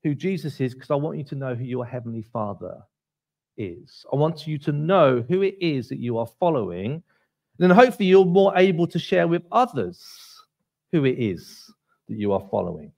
who 0.04 0.16
Jesus 0.16 0.62
is 0.62 0.74
because 0.74 0.92
I 0.92 0.96
want 0.96 1.18
you 1.18 1.26
to 1.26 1.36
know 1.36 1.56
who 1.56 1.66
your 1.66 1.86
heavenly 1.86 2.22
Father 2.22 2.78
is. 3.58 4.06
I 4.14 4.16
want 4.16 4.48
you 4.48 4.58
to 4.60 4.72
know 4.72 5.26
who 5.28 5.42
it 5.42 5.56
is 5.60 5.90
that 5.90 6.00
you 6.00 6.18
are 6.18 6.28
following. 6.40 7.04
Then 7.58 7.70
hopefully 7.70 8.08
you're 8.08 8.24
more 8.24 8.54
able 8.56 8.88
to 8.88 9.00
share 9.00 9.28
with 9.28 9.44
others 9.52 10.35
who 10.92 11.06
it 11.06 11.18
is 11.20 11.72
that 12.08 12.18
you 12.18 12.32
are 12.34 12.48
following. 12.52 12.92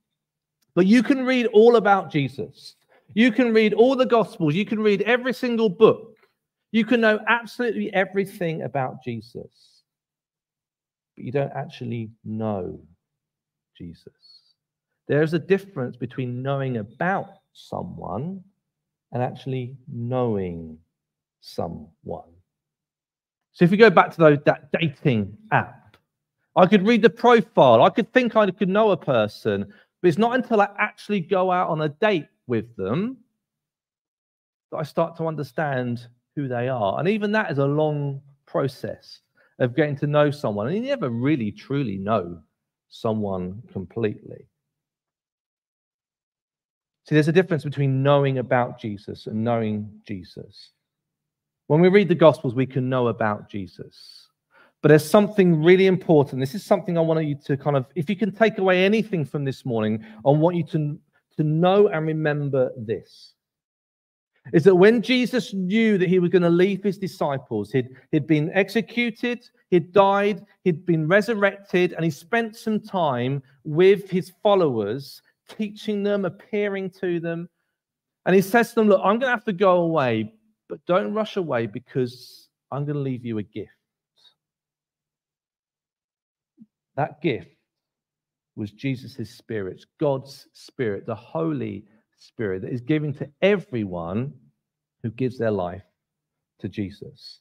But 0.76 0.86
you 0.86 1.02
can 1.02 1.26
read 1.26 1.47
all 1.47 1.78
about 1.78 2.12
Jesus. 2.12 2.76
You 3.13 3.32
can 3.32 3.54
read 3.54 3.73
all 3.73 3.95
the 3.95 4.06
Gospels. 4.06 4.54
You 4.54 4.65
can 4.65 4.80
read 4.80 5.02
every 5.04 5.34
single 5.34 5.69
book. 5.69 6.15
You 6.71 6.86
can 6.86 7.02
know 7.02 7.19
absolutely 7.28 7.91
everything 7.93 8.63
about 8.63 9.04
Jesus 9.04 9.78
but 11.17 11.26
you 11.26 11.32
don't 11.32 11.52
actually 11.54 12.12
know 12.23 12.80
Jesus. 13.76 14.13
There's 15.08 15.34
a 15.34 15.39
difference 15.39 15.97
between 15.97 16.41
knowing 16.41 16.78
about 16.78 17.30
someone 17.54 18.43
and 19.12 19.23
actually 19.23 19.76
knowing 19.91 20.78
someone. 21.41 22.30
So 23.54 23.65
if 23.65 23.71
we 23.71 23.78
go 23.78 23.89
back 23.89 24.12
to 24.12 24.17
those, 24.17 24.38
that 24.45 24.71
dating 24.71 25.36
app, 25.52 25.87
I 26.57 26.65
could 26.65 26.87
read 26.87 27.03
the 27.03 27.09
profile. 27.09 27.83
I 27.83 27.89
could 27.91 28.11
think 28.13 28.35
I 28.35 28.49
could 28.49 28.67
know 28.67 28.89
a 28.89 28.97
person, 28.97 29.71
but 30.01 30.07
it's 30.07 30.17
not 30.17 30.33
until 30.33 30.59
I 30.59 30.69
actually 30.79 31.21
go 31.21 31.51
out 31.51 31.69
on 31.69 31.81
a 31.81 31.89
date 31.89 32.25
with 32.47 32.75
them 32.75 33.17
that 34.71 34.77
I 34.77 34.83
start 34.83 35.15
to 35.17 35.27
understand 35.27 36.07
who 36.35 36.47
they 36.47 36.67
are. 36.67 36.99
And 36.99 37.07
even 37.07 37.31
that 37.33 37.51
is 37.51 37.59
a 37.59 37.65
long 37.65 38.21
process 38.47 39.21
of 39.59 39.75
getting 39.75 39.95
to 39.97 40.07
know 40.07 40.31
someone. 40.31 40.67
And 40.67 40.75
you 40.75 40.81
never 40.81 41.09
really 41.09 41.51
truly 41.51 41.97
know 41.97 42.41
someone 42.89 43.61
completely. 43.71 44.47
See, 47.07 47.15
there's 47.15 47.27
a 47.27 47.33
difference 47.33 47.63
between 47.63 48.01
knowing 48.01 48.39
about 48.39 48.79
Jesus 48.79 49.27
and 49.27 49.43
knowing 49.43 49.89
Jesus. 50.07 50.71
When 51.67 51.81
we 51.81 51.87
read 51.89 52.09
the 52.09 52.15
Gospels, 52.15 52.55
we 52.55 52.65
can 52.65 52.89
know 52.89 53.07
about 53.07 53.49
Jesus. 53.49 54.27
But 54.81 54.89
there's 54.89 55.09
something 55.09 55.63
really 55.63 55.87
important. 55.87 56.39
This 56.39 56.55
is 56.55 56.63
something 56.63 56.97
I 56.97 57.01
want 57.01 57.25
you 57.25 57.35
to 57.45 57.57
kind 57.57 57.75
of, 57.75 57.87
if 57.95 58.09
you 58.09 58.15
can 58.15 58.31
take 58.31 58.57
away 58.59 58.85
anything 58.85 59.25
from 59.25 59.43
this 59.43 59.65
morning, 59.65 60.05
I 60.25 60.29
want 60.29 60.55
you 60.55 60.63
to, 60.63 60.99
to 61.37 61.43
know 61.43 61.87
and 61.87 62.05
remember 62.05 62.71
this 62.77 63.33
is 64.53 64.63
that 64.63 64.75
when 64.75 65.01
Jesus 65.01 65.53
knew 65.53 65.97
that 65.97 66.09
he 66.09 66.19
was 66.19 66.29
going 66.29 66.43
to 66.43 66.49
leave 66.49 66.83
his 66.83 66.97
disciples, 66.97 67.71
he'd, 67.71 67.89
he'd 68.11 68.27
been 68.27 68.51
executed, 68.53 69.49
he'd 69.69 69.91
died, 69.91 70.45
he'd 70.63 70.85
been 70.85 71.07
resurrected, 71.07 71.93
and 71.93 72.05
he 72.05 72.11
spent 72.11 72.55
some 72.55 72.79
time 72.79 73.41
with 73.63 74.09
his 74.09 74.31
followers, 74.41 75.21
teaching 75.49 76.03
them, 76.03 76.25
appearing 76.25 76.89
to 76.89 77.19
them. 77.19 77.49
And 78.25 78.35
he 78.35 78.41
says 78.41 78.69
to 78.69 78.75
them, 78.75 78.89
Look, 78.89 79.01
I'm 79.01 79.19
going 79.19 79.21
to 79.21 79.27
have 79.29 79.45
to 79.45 79.53
go 79.53 79.81
away, 79.81 80.33
but 80.69 80.85
don't 80.85 81.13
rush 81.13 81.37
away 81.37 81.67
because 81.67 82.49
I'm 82.71 82.85
going 82.85 82.95
to 82.95 83.01
leave 83.01 83.25
you 83.25 83.37
a 83.37 83.43
gift. 83.43 83.71
That 86.97 87.21
gift 87.21 87.55
was 88.55 88.71
Jesus' 88.71 89.29
Spirit, 89.29 89.86
God's 89.99 90.47
Spirit, 90.51 91.05
the 91.05 91.15
Holy 91.15 91.86
Spirit 92.17 92.63
that 92.63 92.73
is 92.73 92.81
given 92.81 93.13
to 93.13 93.29
everyone 93.41 94.33
who 95.03 95.12
gives 95.12 95.38
their 95.38 95.51
life 95.51 95.83
to 96.60 96.67
Jesus. 96.67 97.39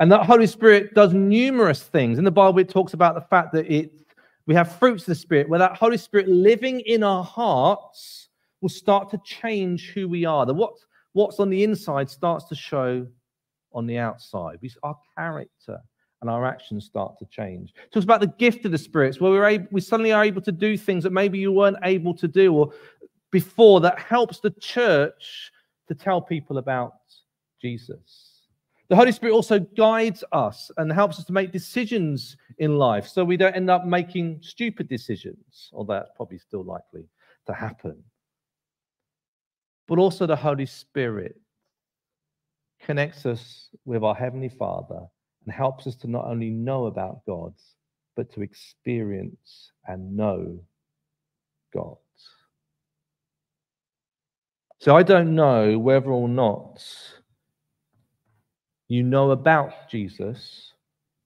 And 0.00 0.10
that 0.10 0.26
Holy 0.26 0.48
Spirit 0.48 0.92
does 0.92 1.14
numerous 1.14 1.84
things. 1.84 2.18
In 2.18 2.24
the 2.24 2.30
Bible, 2.30 2.58
it 2.58 2.68
talks 2.68 2.92
about 2.92 3.14
the 3.14 3.20
fact 3.20 3.52
that 3.54 3.72
it 3.72 3.92
we 4.46 4.54
have 4.54 4.78
fruits 4.78 5.02
of 5.02 5.06
the 5.08 5.14
Spirit, 5.16 5.48
where 5.48 5.58
that 5.58 5.76
Holy 5.76 5.96
Spirit 5.96 6.28
living 6.28 6.80
in 6.80 7.02
our 7.02 7.24
hearts 7.24 8.28
will 8.60 8.68
start 8.68 9.10
to 9.10 9.20
change 9.24 9.90
who 9.90 10.08
we 10.08 10.24
are. 10.24 10.46
The 10.46 10.54
what, 10.54 10.74
what's 11.14 11.40
on 11.40 11.50
the 11.50 11.64
inside 11.64 12.08
starts 12.08 12.44
to 12.46 12.54
show 12.54 13.06
on 13.72 13.86
the 13.86 13.98
outside. 13.98 14.58
We, 14.62 14.70
our 14.82 14.96
character 15.16 15.80
and 16.20 16.30
our 16.30 16.46
actions 16.46 16.84
start 16.84 17.18
to 17.18 17.26
change. 17.26 17.74
It 17.76 17.92
talks 17.92 18.04
about 18.04 18.20
the 18.20 18.26
gift 18.26 18.64
of 18.64 18.72
the 18.72 18.78
spirits, 18.78 19.20
where 19.20 19.30
we're 19.30 19.46
able, 19.46 19.66
we 19.70 19.80
suddenly 19.80 20.12
are 20.12 20.24
able 20.24 20.42
to 20.42 20.52
do 20.52 20.76
things 20.76 21.04
that 21.04 21.12
maybe 21.12 21.38
you 21.38 21.52
weren't 21.52 21.76
able 21.82 22.14
to 22.14 22.28
do, 22.28 22.54
or 22.54 22.72
before 23.30 23.80
that 23.80 23.98
helps 23.98 24.40
the 24.40 24.50
church 24.52 25.52
to 25.88 25.94
tell 25.94 26.20
people 26.20 26.58
about 26.58 26.94
Jesus. 27.60 28.36
The 28.88 28.96
Holy 28.96 29.12
Spirit 29.12 29.32
also 29.32 29.58
guides 29.58 30.22
us 30.32 30.70
and 30.76 30.92
helps 30.92 31.18
us 31.18 31.24
to 31.24 31.32
make 31.32 31.50
decisions 31.50 32.36
in 32.58 32.76
life 32.76 33.06
so 33.08 33.24
we 33.24 33.36
don't 33.36 33.54
end 33.54 33.68
up 33.68 33.84
making 33.84 34.38
stupid 34.42 34.88
decisions, 34.88 35.70
although 35.72 35.94
that's 35.94 36.10
probably 36.14 36.38
still 36.38 36.64
likely 36.64 37.08
to 37.46 37.52
happen. 37.52 37.96
But 39.88 39.98
also, 39.98 40.26
the 40.26 40.36
Holy 40.36 40.66
Spirit 40.66 41.36
connects 42.80 43.26
us 43.26 43.68
with 43.84 44.02
our 44.04 44.14
Heavenly 44.14 44.48
Father 44.48 45.06
and 45.46 45.54
helps 45.54 45.86
us 45.86 45.94
to 45.96 46.10
not 46.10 46.26
only 46.26 46.50
know 46.50 46.86
about 46.86 47.24
God, 47.24 47.54
but 48.16 48.32
to 48.34 48.42
experience 48.42 49.70
and 49.86 50.16
know 50.16 50.58
God. 51.72 51.96
So 54.78 54.96
I 54.96 55.02
don't 55.02 55.34
know 55.34 55.78
whether 55.78 56.10
or 56.10 56.28
not 56.28 56.84
you 58.88 59.02
know 59.02 59.30
about 59.30 59.88
Jesus 59.90 60.72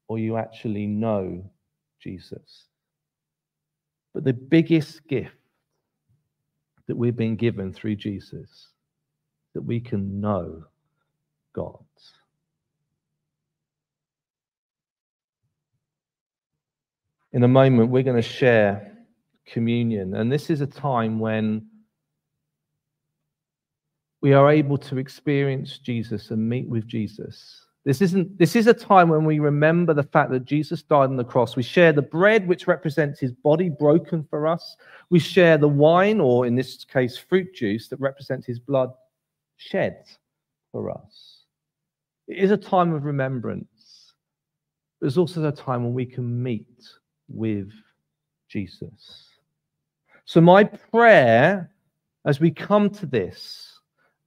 or 0.09 0.19
you 0.19 0.37
actually 0.37 0.87
know 0.87 1.51
Jesus. 2.01 2.67
But 4.15 4.25
the 4.25 4.33
biggest 4.33 5.07
gift 5.09 5.35
that 6.87 6.97
we've 6.97 7.17
been 7.17 7.37
given 7.37 7.73
through 7.73 7.97
Jesus 7.97 8.69
that 9.55 9.63
we 9.63 9.81
can 9.81 10.21
know 10.21 10.65
God. 11.55 11.85
In 17.33 17.45
a 17.45 17.49
moment, 17.49 17.91
we're 17.91 18.03
going 18.03 18.17
to 18.17 18.23
share 18.23 18.97
communion, 19.47 20.15
and 20.15 20.31
this 20.31 20.51
is 20.51 20.61
a 20.61 20.67
time 20.67 21.19
when 21.21 21.67
we 24.21 24.33
are 24.33 24.51
able 24.51 24.77
to 24.79 24.99
experience 24.99 25.79
Jesus 25.79 26.31
and 26.31 26.49
meet 26.49 26.69
with 26.69 26.87
Jesus. 26.87 27.67
This 27.85 28.03
isn't 28.03 28.37
this 28.37 28.57
is 28.57 28.67
a 28.67 28.75
time 28.75 29.09
when 29.09 29.25
we 29.25 29.39
remember 29.39 29.95
the 29.95 30.03
fact 30.03 30.31
that 30.33 30.45
Jesus 30.45 30.83
died 30.83 31.09
on 31.09 31.17
the 31.17 31.25
cross. 31.25 31.57
We 31.57 31.63
share 31.63 31.93
the 31.93 32.03
bread 32.03 32.47
which 32.47 32.67
represents 32.67 33.19
his 33.19 33.33
body 33.33 33.71
broken 33.71 34.27
for 34.29 34.47
us. 34.47 34.77
We 35.09 35.19
share 35.19 35.57
the 35.57 35.69
wine 35.69 36.21
or 36.21 36.47
in 36.47 36.57
this 36.57 36.85
case 36.85 37.17
fruit 37.17 37.55
juice 37.55 37.89
that 37.89 38.01
represents 38.01 38.47
his 38.47 38.59
blood 38.59 38.93
shed 39.57 40.05
for 40.73 40.91
us. 40.91 41.45
It 42.29 42.39
is 42.39 42.51
a 42.51 42.57
time 42.57 42.93
of 42.93 43.05
remembrance. 43.05 44.13
But 45.01 45.07
it's 45.07 45.17
also 45.17 45.43
a 45.47 45.53
time 45.53 45.83
when 45.83 45.95
we 45.95 46.05
can 46.05 46.43
meet 46.43 46.67
with 47.31 47.71
Jesus. 48.49 49.29
So 50.25 50.41
my 50.41 50.65
prayer 50.65 51.71
as 52.25 52.41
we 52.41 52.51
come 52.51 52.91
to 52.91 53.07
this 53.07 53.81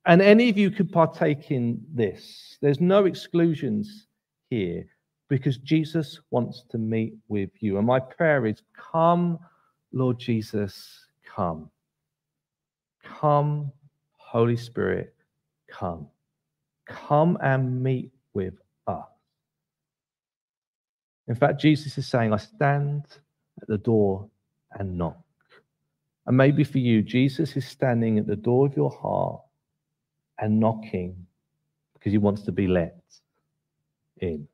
and 0.05 0.21
any 0.21 0.49
of 0.49 0.57
you 0.57 0.69
could 0.69 0.91
partake 0.91 1.51
in 1.51 1.81
this. 1.93 2.57
There's 2.61 2.81
no 2.81 3.05
exclusions 3.05 4.07
here 4.49 4.85
because 5.29 5.57
Jesus 5.57 6.19
wants 6.29 6.65
to 6.71 6.77
meet 6.77 7.13
with 7.27 7.51
you. 7.59 7.77
And 7.77 7.87
my 7.87 7.99
prayer 7.99 8.45
is 8.45 8.61
come, 8.75 9.39
Lord 9.93 10.19
Jesus, 10.19 11.07
come. 11.23 11.69
Come, 13.03 13.71
Holy 14.17 14.57
Spirit, 14.57 15.15
come. 15.69 16.07
Come 16.85 17.37
and 17.41 17.81
meet 17.81 18.11
with 18.33 18.55
us. 18.87 19.12
In 21.27 21.35
fact, 21.35 21.61
Jesus 21.61 21.97
is 21.97 22.07
saying, 22.07 22.33
I 22.33 22.37
stand 22.37 23.05
at 23.61 23.67
the 23.67 23.77
door 23.77 24.27
and 24.71 24.97
knock. 24.97 25.17
And 26.25 26.37
maybe 26.37 26.63
for 26.63 26.79
you, 26.79 27.01
Jesus 27.01 27.55
is 27.55 27.65
standing 27.65 28.17
at 28.17 28.27
the 28.27 28.35
door 28.35 28.65
of 28.65 28.75
your 28.75 28.89
heart 28.89 29.41
and 30.39 30.59
knocking 30.59 31.25
because 31.93 32.11
he 32.11 32.17
wants 32.17 32.41
to 32.43 32.51
be 32.51 32.67
let 32.67 33.01
in. 34.19 34.47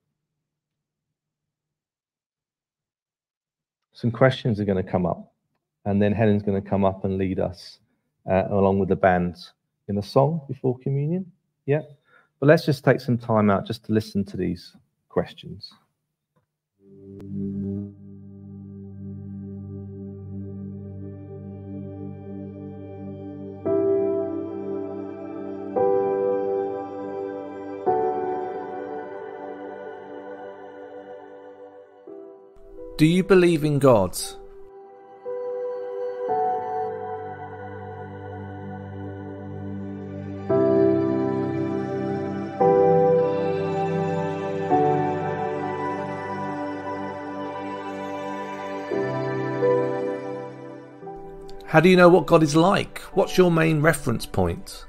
Some 3.94 4.12
questions 4.12 4.60
are 4.60 4.66
going 4.66 4.84
to 4.84 4.92
come 4.92 5.06
up, 5.06 5.34
and 5.86 6.02
then 6.02 6.14
Helen's 6.14 6.44
going 6.44 6.62
to 6.62 6.70
come 6.70 6.86
up 6.86 7.04
and 7.04 7.18
lead 7.18 7.40
us 7.40 7.80
uh, 8.30 8.46
along 8.50 8.80
with 8.80 8.90
the 8.90 8.96
band 8.96 9.36
in 9.90 9.98
a 9.98 10.04
song 10.04 10.42
before 10.48 10.78
communion. 10.78 11.30
Yeah. 11.66 11.82
But 12.40 12.48
let's 12.48 12.66
just 12.66 12.86
take 12.86 13.02
some 13.02 13.18
time 13.18 13.50
out 13.50 13.68
just 13.68 13.84
to 13.86 13.92
listen 13.92 14.24
to 14.26 14.38
these 14.38 14.76
questions. 15.10 15.74
Do 33.00 33.06
you 33.06 33.24
believe 33.24 33.64
in 33.64 33.80
God? 33.80 34.20
How 51.70 51.80
do 51.80 51.88
you 51.88 51.96
know 51.96 52.10
what 52.10 52.26
God 52.26 52.42
is 52.42 52.56
like? 52.56 52.98
What's 53.14 53.38
your 53.38 53.52
main 53.52 53.80
reference 53.80 54.26
point? 54.26 54.88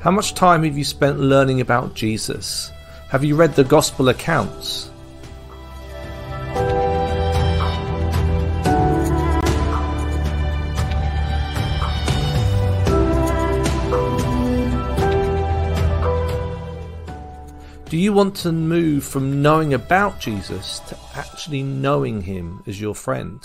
How 0.00 0.10
much 0.10 0.34
time 0.34 0.64
have 0.64 0.76
you 0.76 0.84
spent 0.84 1.18
learning 1.18 1.62
about 1.62 1.94
Jesus? 1.94 2.70
Have 3.08 3.24
you 3.24 3.36
read 3.36 3.54
the 3.54 3.64
Gospel 3.64 4.10
accounts? 4.10 4.90
Do 17.96 18.02
you 18.02 18.12
want 18.12 18.36
to 18.36 18.52
move 18.52 19.04
from 19.04 19.40
knowing 19.40 19.72
about 19.72 20.20
Jesus 20.20 20.80
to 20.80 20.98
actually 21.14 21.62
knowing 21.62 22.20
him 22.20 22.62
as 22.66 22.78
your 22.78 22.94
friend? 22.94 23.40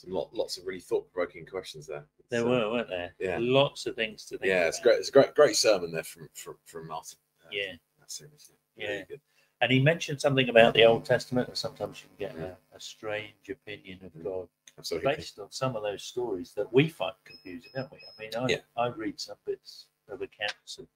Some 0.00 0.12
lot, 0.12 0.30
lots 0.32 0.56
of 0.56 0.66
really 0.66 0.80
thought-provoking 0.80 1.44
questions 1.44 1.86
there. 1.86 2.06
There 2.30 2.40
So, 2.40 2.48
were, 2.48 2.70
weren't 2.70 2.88
there? 2.88 3.14
yeah. 3.18 3.36
Lots 3.38 3.84
of 3.84 3.96
things 3.96 4.24
to 4.26 4.38
think 4.38 4.48
Yeah, 4.48 4.66
it's 4.66 4.78
about. 4.78 4.84
great. 4.84 4.98
It's 5.00 5.08
a 5.10 5.12
great, 5.12 5.34
great 5.34 5.56
sermon 5.56 5.92
there 5.92 6.02
from 6.04 6.30
from, 6.34 6.56
from 6.64 6.86
Martin. 6.88 7.18
Uh, 7.44 7.48
Yeah. 7.52 7.72
That's 7.98 8.16
seriously. 8.16 8.56
Yeah. 8.76 8.88
Really 8.88 9.04
good. 9.10 9.20
And 9.60 9.70
he 9.70 9.78
mentioned 9.78 10.18
something 10.22 10.48
about 10.48 10.72
the 10.72 10.84
Old 10.86 11.04
Testament, 11.04 11.48
and 11.48 11.56
sometimes 11.58 12.02
you 12.02 12.08
can 12.08 12.34
get 12.34 12.42
a, 12.42 12.56
a 12.74 12.80
strange 12.80 13.50
opinion 13.50 13.98
of 14.02 14.24
God 14.24 14.48
Absolutely. 14.78 15.16
based 15.16 15.38
on 15.38 15.50
some 15.50 15.76
of 15.76 15.82
those 15.82 16.02
stories 16.02 16.54
that 16.54 16.72
we 16.72 16.88
find 16.88 17.12
confusing, 17.26 17.70
don't 17.74 17.92
we? 17.92 17.98
I 17.98 18.22
mean, 18.22 18.30
I, 18.38 18.46
Yeah. 18.48 18.60
I 18.78 18.86
read 18.86 19.20
some 19.20 19.36
bits 19.44 19.88
of 20.08 20.22
accounts 20.22 20.78
of 20.78 20.86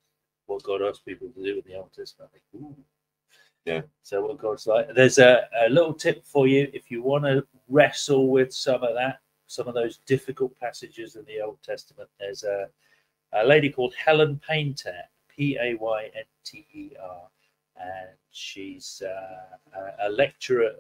what 0.47 0.63
God 0.63 0.81
asked 0.81 1.05
people 1.05 1.29
to 1.29 1.43
do 1.43 1.57
in 1.59 1.63
the 1.71 1.79
Old 1.79 1.93
Testament. 1.93 2.31
I 2.35 2.39
think, 2.39 2.45
ooh. 2.65 2.75
Yeah. 3.65 3.83
So 4.03 4.27
what 4.27 4.39
God's 4.39 4.67
like. 4.67 4.95
There's 4.95 5.19
a, 5.19 5.49
a 5.67 5.71
little 5.71 5.95
tip 5.95 6.27
for 6.27 6.47
you 6.47 6.69
if 6.75 6.91
you 6.91 7.03
want 7.03 7.25
to 7.25 7.47
wrestle 7.69 8.29
with 8.29 8.53
some 8.53 8.83
of 8.83 8.95
that, 8.95 9.21
some 9.47 9.69
of 9.69 9.75
those 9.75 9.99
difficult 10.07 10.59
passages 10.61 11.17
in 11.17 11.25
the 11.25 11.41
Old 11.41 11.59
Testament. 11.63 12.09
There's 12.21 12.45
a, 12.45 12.69
a 13.33 13.45
lady 13.45 13.71
called 13.71 13.95
Helen 13.95 14.41
Paynter, 14.47 15.01
P 15.35 15.57
A 15.61 15.75
Y 15.77 16.11
N 16.15 16.25
T 16.45 16.67
E 16.75 16.91
R, 17.03 17.23
and 17.77 18.11
she's 18.31 19.03
uh, 19.05 19.79
a, 19.79 20.09
a 20.09 20.11
lecturer 20.11 20.73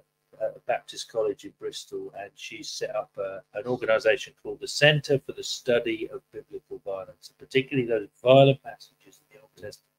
at 0.42 0.66
Baptist 0.66 1.10
College 1.10 1.44
in 1.44 1.52
Bristol, 1.58 2.12
and 2.18 2.30
she's 2.34 2.68
set 2.68 2.94
up 2.94 3.10
a, 3.18 3.40
an 3.54 3.66
organisation 3.66 4.34
called 4.42 4.60
the 4.60 4.68
Centre 4.68 5.18
for 5.24 5.32
the 5.32 5.42
Study 5.42 6.08
of 6.12 6.20
Biblical 6.32 6.82
Violence, 6.84 7.32
particularly 7.38 7.88
those 7.88 8.08
violent 8.22 8.62
passages 8.62 9.20
in 9.20 9.36
the 9.36 9.40
Old 9.40 9.50
Testament. 9.56 9.93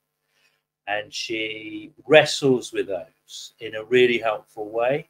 And 0.88 1.14
she 1.14 1.92
wrestles 2.06 2.72
with 2.72 2.88
those 2.88 3.54
in 3.60 3.76
a 3.76 3.84
really 3.84 4.20
helpful 4.20 4.70
way. 4.70 5.10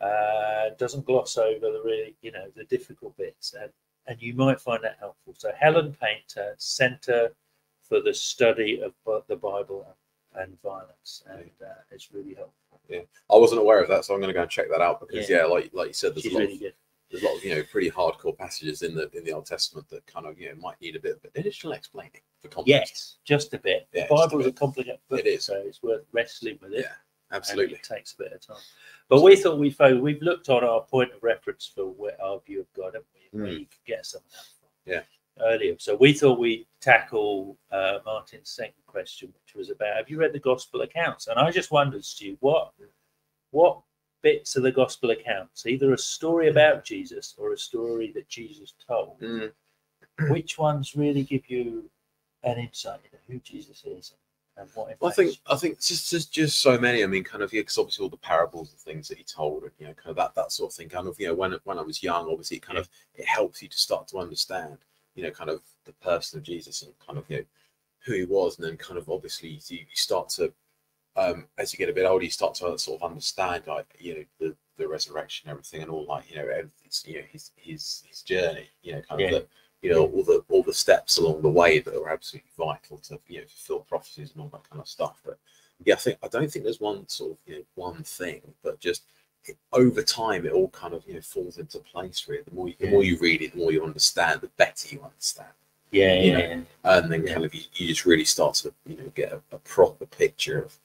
Uh, 0.00 0.70
doesn't 0.78 1.06
gloss 1.06 1.36
over 1.38 1.70
the 1.70 1.80
really, 1.84 2.16
you 2.22 2.32
know, 2.32 2.46
the 2.56 2.64
difficult 2.64 3.16
bits, 3.16 3.54
and 3.60 3.70
and 4.08 4.20
you 4.20 4.34
might 4.34 4.60
find 4.60 4.82
that 4.82 4.96
helpful. 4.98 5.32
So 5.36 5.52
Helen 5.56 5.96
Paynter, 6.02 6.54
Centre 6.58 7.30
for 7.80 8.00
the 8.00 8.12
Study 8.12 8.82
of 8.82 8.94
the 9.28 9.36
Bible 9.36 9.86
and 10.34 10.60
Violence, 10.62 11.22
and 11.30 11.50
uh, 11.64 11.74
it's 11.92 12.12
really 12.12 12.34
helpful. 12.34 12.80
Yeah, 12.88 13.02
I 13.30 13.36
wasn't 13.36 13.60
aware 13.60 13.80
of 13.80 13.88
that, 13.90 14.04
so 14.04 14.14
I'm 14.14 14.20
going 14.20 14.28
to 14.30 14.34
go 14.34 14.42
and 14.42 14.50
check 14.50 14.68
that 14.70 14.80
out 14.80 14.98
because 14.98 15.28
Yeah. 15.30 15.38
yeah, 15.38 15.44
like 15.44 15.70
like 15.72 15.88
you 15.88 15.94
said, 15.94 16.14
there's 16.14 16.24
She's 16.24 16.32
a 16.32 16.36
lot 16.36 16.40
really 16.48 16.66
of. 16.66 16.72
There's 17.12 17.22
a 17.22 17.26
lot 17.26 17.36
of 17.36 17.44
you 17.44 17.54
know 17.54 17.62
pretty 17.70 17.90
hardcore 17.90 18.36
passages 18.36 18.82
in 18.82 18.94
the 18.94 19.08
in 19.16 19.22
the 19.22 19.32
Old 19.32 19.46
Testament 19.46 19.88
that 19.90 20.04
kind 20.06 20.26
of 20.26 20.40
you 20.40 20.48
know 20.48 20.60
might 20.60 20.80
need 20.80 20.96
a 20.96 21.00
bit 21.00 21.12
of 21.22 21.30
additional 21.36 21.74
explaining 21.74 22.22
for 22.40 22.48
context. 22.48 22.68
Yes, 22.68 23.16
just 23.24 23.54
a 23.54 23.58
bit. 23.58 23.86
Yeah, 23.92 24.06
the 24.08 24.14
Bible 24.14 24.40
is 24.40 24.46
a 24.46 24.52
complicated 24.52 24.98
book, 25.08 25.20
It 25.20 25.26
is. 25.26 25.44
so 25.44 25.54
it's 25.64 25.82
worth 25.82 26.04
wrestling 26.12 26.58
with 26.62 26.72
it. 26.72 26.80
Yeah, 26.80 26.94
absolutely. 27.30 27.76
It 27.76 27.82
takes 27.84 28.14
a 28.14 28.16
bit 28.16 28.32
of 28.32 28.40
time. 28.44 28.56
But 29.08 29.22
we 29.22 29.36
thought 29.36 29.58
we 29.58 29.70
fo- 29.70 30.00
we've 30.00 30.22
looked 30.22 30.48
on 30.48 30.64
our 30.64 30.80
point 30.80 31.12
of 31.12 31.22
reference 31.22 31.70
for 31.72 31.86
where 31.86 32.20
our 32.20 32.40
view 32.46 32.60
of 32.60 32.72
God, 32.72 32.94
haven't 32.94 33.06
we? 33.14 33.38
Where 33.40 33.50
Mm. 33.52 33.60
you 33.60 33.66
could 33.66 33.84
get 33.86 34.06
some 34.06 34.22
of 34.24 34.32
that 34.32 34.46
from. 34.58 34.68
Yeah. 34.92 35.02
Earlier. 35.40 35.76
So 35.78 35.94
we 35.96 36.12
thought 36.12 36.38
we'd 36.38 36.66
tackle 36.80 37.56
uh, 37.70 37.98
Martin's 38.04 38.50
second 38.50 38.84
question, 38.86 39.32
which 39.32 39.54
was 39.54 39.70
about 39.70 39.96
have 39.96 40.10
you 40.10 40.18
read 40.18 40.32
the 40.34 40.38
gospel 40.38 40.82
accounts? 40.82 41.26
And 41.26 41.38
I 41.38 41.50
just 41.50 41.70
wondered, 41.70 42.04
Stu, 42.04 42.36
what 42.40 42.72
what 43.50 43.80
bits 44.22 44.56
of 44.56 44.62
the 44.62 44.72
gospel 44.72 45.10
accounts, 45.10 45.66
either 45.66 45.92
a 45.92 45.98
story 45.98 46.48
about 46.48 46.84
Jesus 46.84 47.34
or 47.36 47.52
a 47.52 47.58
story 47.58 48.12
that 48.12 48.28
Jesus 48.28 48.74
told, 48.86 49.18
Mm. 49.20 49.52
which 50.30 50.58
ones 50.58 50.96
really 50.96 51.22
give 51.22 51.48
you 51.48 51.90
an 52.44 52.58
insight 52.58 53.00
into 53.04 53.16
who 53.28 53.38
Jesus 53.40 53.84
is 53.84 54.14
and 54.56 54.68
what 54.74 54.94
Well, 55.00 55.10
I 55.10 55.14
think 55.14 55.36
I 55.46 55.56
think 55.56 55.80
just 55.80 56.10
just 56.10 56.32
just 56.32 56.60
so 56.60 56.78
many. 56.78 57.02
I 57.02 57.06
mean, 57.06 57.24
kind 57.24 57.42
of 57.42 57.52
yeah, 57.52 57.60
because 57.60 57.78
obviously 57.78 58.02
all 58.02 58.10
the 58.10 58.16
parables 58.18 58.70
and 58.70 58.78
things 58.78 59.08
that 59.08 59.18
he 59.18 59.24
told, 59.24 59.62
and 59.62 59.72
you 59.78 59.86
know, 59.86 59.94
kind 59.94 60.10
of 60.10 60.16
that 60.16 60.34
that 60.34 60.52
sort 60.52 60.70
of 60.72 60.76
thing. 60.76 60.88
Kind 60.88 61.08
of 61.08 61.18
you 61.18 61.28
know, 61.28 61.34
when 61.34 61.56
when 61.64 61.78
I 61.78 61.82
was 61.82 62.02
young, 62.02 62.28
obviously, 62.28 62.58
it 62.58 62.62
kind 62.62 62.78
of 62.78 62.88
it 63.14 63.26
helps 63.26 63.62
you 63.62 63.68
to 63.68 63.78
start 63.78 64.08
to 64.08 64.18
understand, 64.18 64.78
you 65.14 65.22
know, 65.22 65.30
kind 65.30 65.50
of 65.50 65.62
the 65.84 65.92
person 65.94 66.38
of 66.38 66.44
Jesus 66.44 66.82
and 66.82 66.92
kind 67.04 67.18
of 67.18 67.24
you 67.28 67.38
know 67.38 67.44
who 68.04 68.12
he 68.14 68.24
was, 68.24 68.58
and 68.58 68.66
then 68.66 68.76
kind 68.76 68.98
of 68.98 69.08
obviously 69.08 69.48
you, 69.68 69.78
you 69.78 69.86
start 69.94 70.28
to, 70.28 70.52
um, 71.16 71.46
as 71.58 71.72
you 71.72 71.78
get 71.78 71.88
a 71.88 71.92
bit 71.92 72.06
older, 72.06 72.24
you 72.24 72.30
start 72.30 72.54
to 72.56 72.78
sort 72.78 73.02
of 73.02 73.10
understand 73.10 73.64
like 73.66 73.86
you 73.98 74.14
know 74.14 74.24
the 74.40 74.56
the 74.78 74.88
resurrection, 74.88 75.50
everything, 75.50 75.82
and 75.82 75.90
all 75.90 76.06
like 76.06 76.30
you 76.30 76.36
know 76.36 76.42
everything's 76.48 77.04
you 77.06 77.16
know 77.16 77.26
his 77.30 77.50
his 77.56 78.02
his 78.08 78.22
journey, 78.22 78.68
you 78.82 78.92
know, 78.92 79.02
kind 79.08 79.20
Yeah. 79.20 79.26
of 79.26 79.42
the 79.42 79.46
you 79.82 79.90
know 79.92 80.04
all 80.06 80.22
the 80.24 80.44
all 80.48 80.62
the 80.62 80.72
steps 80.74 81.18
along 81.18 81.42
the 81.42 81.48
way 81.50 81.78
that 81.80 81.94
are 81.98 82.08
absolutely 82.08 82.50
vital 82.56 82.98
to 82.98 83.18
you 83.28 83.40
know 83.40 83.46
fulfill 83.46 83.80
prophecies 83.84 84.32
and 84.32 84.40
all 84.42 84.48
that 84.48 84.68
kind 84.70 84.80
of 84.80 84.88
stuff. 84.88 85.20
But 85.24 85.38
yeah, 85.84 85.94
I 85.94 85.98
think 85.98 86.18
I 86.22 86.28
don't 86.28 86.50
think 86.50 86.64
there's 86.64 86.80
one 86.80 87.08
sort 87.08 87.32
of 87.32 87.38
you 87.46 87.56
know 87.56 87.64
one 87.74 88.02
thing, 88.02 88.40
but 88.62 88.80
just 88.80 89.04
it, 89.44 89.56
over 89.72 90.02
time 90.02 90.46
it 90.46 90.52
all 90.52 90.68
kind 90.70 90.94
of 90.94 91.04
you 91.06 91.14
know 91.14 91.20
falls 91.20 91.58
into 91.58 91.78
place. 91.80 92.26
Really, 92.28 92.42
the 92.44 92.54
more 92.54 92.68
you, 92.68 92.74
the 92.80 92.86
more 92.86 93.04
you 93.04 93.18
read 93.18 93.42
it, 93.42 93.52
the 93.52 93.58
more 93.58 93.72
you 93.72 93.84
understand, 93.84 94.40
the 94.40 94.48
better 94.56 94.88
you 94.94 95.02
understand, 95.02 95.50
Yeah, 95.90 96.14
you 96.18 96.32
yeah, 96.32 96.38
know, 96.38 96.46
yeah. 96.46 96.60
and 96.84 97.10
then 97.10 97.22
Yeah. 97.22 97.34
kind 97.34 97.44
of 97.44 97.54
you, 97.54 97.62
you 97.74 97.88
just 97.88 98.06
really 98.06 98.24
start 98.24 98.54
to 98.56 98.72
you 98.86 98.96
know 98.96 99.12
get 99.14 99.32
a, 99.32 99.40
a 99.52 99.58
proper 99.58 100.06
picture 100.06 100.62
of 100.62 100.76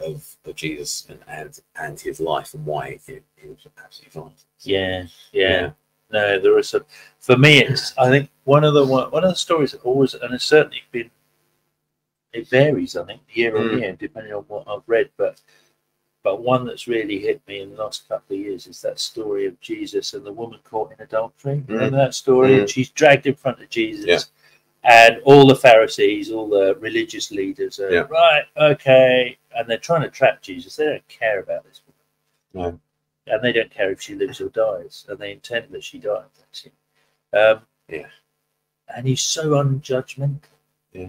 of, 0.00 0.36
of 0.44 0.54
Jesus 0.54 1.06
and, 1.08 1.20
and 1.28 1.60
and 1.80 2.00
his 2.00 2.20
life 2.20 2.54
and 2.54 2.64
why 2.66 2.98
he, 3.06 3.20
he 3.36 3.48
was 3.48 3.66
absolutely 3.82 4.20
vital. 4.20 4.34
Yeah, 4.60 5.06
yeah. 5.32 5.70
No, 6.10 6.38
there 6.38 6.56
are 6.56 6.62
some. 6.62 6.84
For 7.20 7.36
me, 7.36 7.58
it's. 7.60 7.96
I 7.98 8.08
think 8.10 8.30
one 8.44 8.64
of 8.64 8.74
the 8.74 8.84
one, 8.84 9.10
one 9.10 9.24
of 9.24 9.30
the 9.30 9.36
stories 9.36 9.72
that 9.72 9.82
always, 9.82 10.14
and 10.14 10.34
it's 10.34 10.44
certainly 10.44 10.82
been. 10.92 11.10
It 12.32 12.48
varies, 12.48 12.96
I 12.96 13.04
think, 13.04 13.20
year 13.32 13.56
on 13.56 13.64
Mm. 13.68 13.80
year, 13.80 13.92
depending 13.98 14.32
on 14.34 14.42
what 14.48 14.66
I've 14.66 14.82
read. 14.88 15.08
But, 15.16 15.40
but 16.24 16.42
one 16.42 16.66
that's 16.66 16.88
really 16.88 17.18
hit 17.20 17.40
me 17.46 17.60
in 17.60 17.70
the 17.70 17.76
last 17.82 18.08
couple 18.08 18.34
of 18.36 18.42
years 18.42 18.66
is 18.66 18.82
that 18.82 18.98
story 18.98 19.46
of 19.46 19.60
Jesus 19.60 20.14
and 20.14 20.26
the 20.26 20.32
woman 20.32 20.58
caught 20.64 20.92
in 20.92 21.00
adultery. 21.00 21.62
Remember 21.68 21.96
that 21.98 22.14
story? 22.14 22.50
Mm. 22.56 22.58
And 22.60 22.68
she's 22.70 22.90
dragged 22.90 23.26
in 23.28 23.34
front 23.36 23.62
of 23.62 23.68
Jesus. 23.70 24.06
Yeah. 24.06 24.18
And 24.82 25.20
all 25.24 25.46
the 25.46 25.54
Pharisees, 25.54 26.32
all 26.32 26.48
the 26.48 26.74
religious 26.80 27.30
leaders 27.30 27.78
are 27.78 27.92
Yeah. 27.92 28.06
right, 28.10 28.44
okay, 28.56 29.38
and 29.56 29.68
they're 29.68 29.78
trying 29.78 30.02
to 30.02 30.10
trap 30.10 30.42
Jesus. 30.42 30.76
They 30.76 30.86
don't 30.86 31.08
care 31.08 31.40
about 31.40 31.64
this 31.64 31.82
woman 32.54 32.80
and 33.26 33.42
they 33.42 33.52
don't 33.52 33.70
care 33.70 33.90
if 33.90 34.00
she 34.02 34.14
lives 34.14 34.40
or 34.40 34.50
dies, 34.50 35.06
and 35.08 35.18
they 35.18 35.32
intend 35.32 35.70
that 35.70 35.82
she 35.82 35.98
dies. 35.98 36.68
Um, 37.32 37.66
Yeah. 37.88 38.08
and 38.94 39.06
he's 39.06 39.22
so 39.22 39.50
unjudgmental. 39.52 40.40
Yeah. 40.92 41.08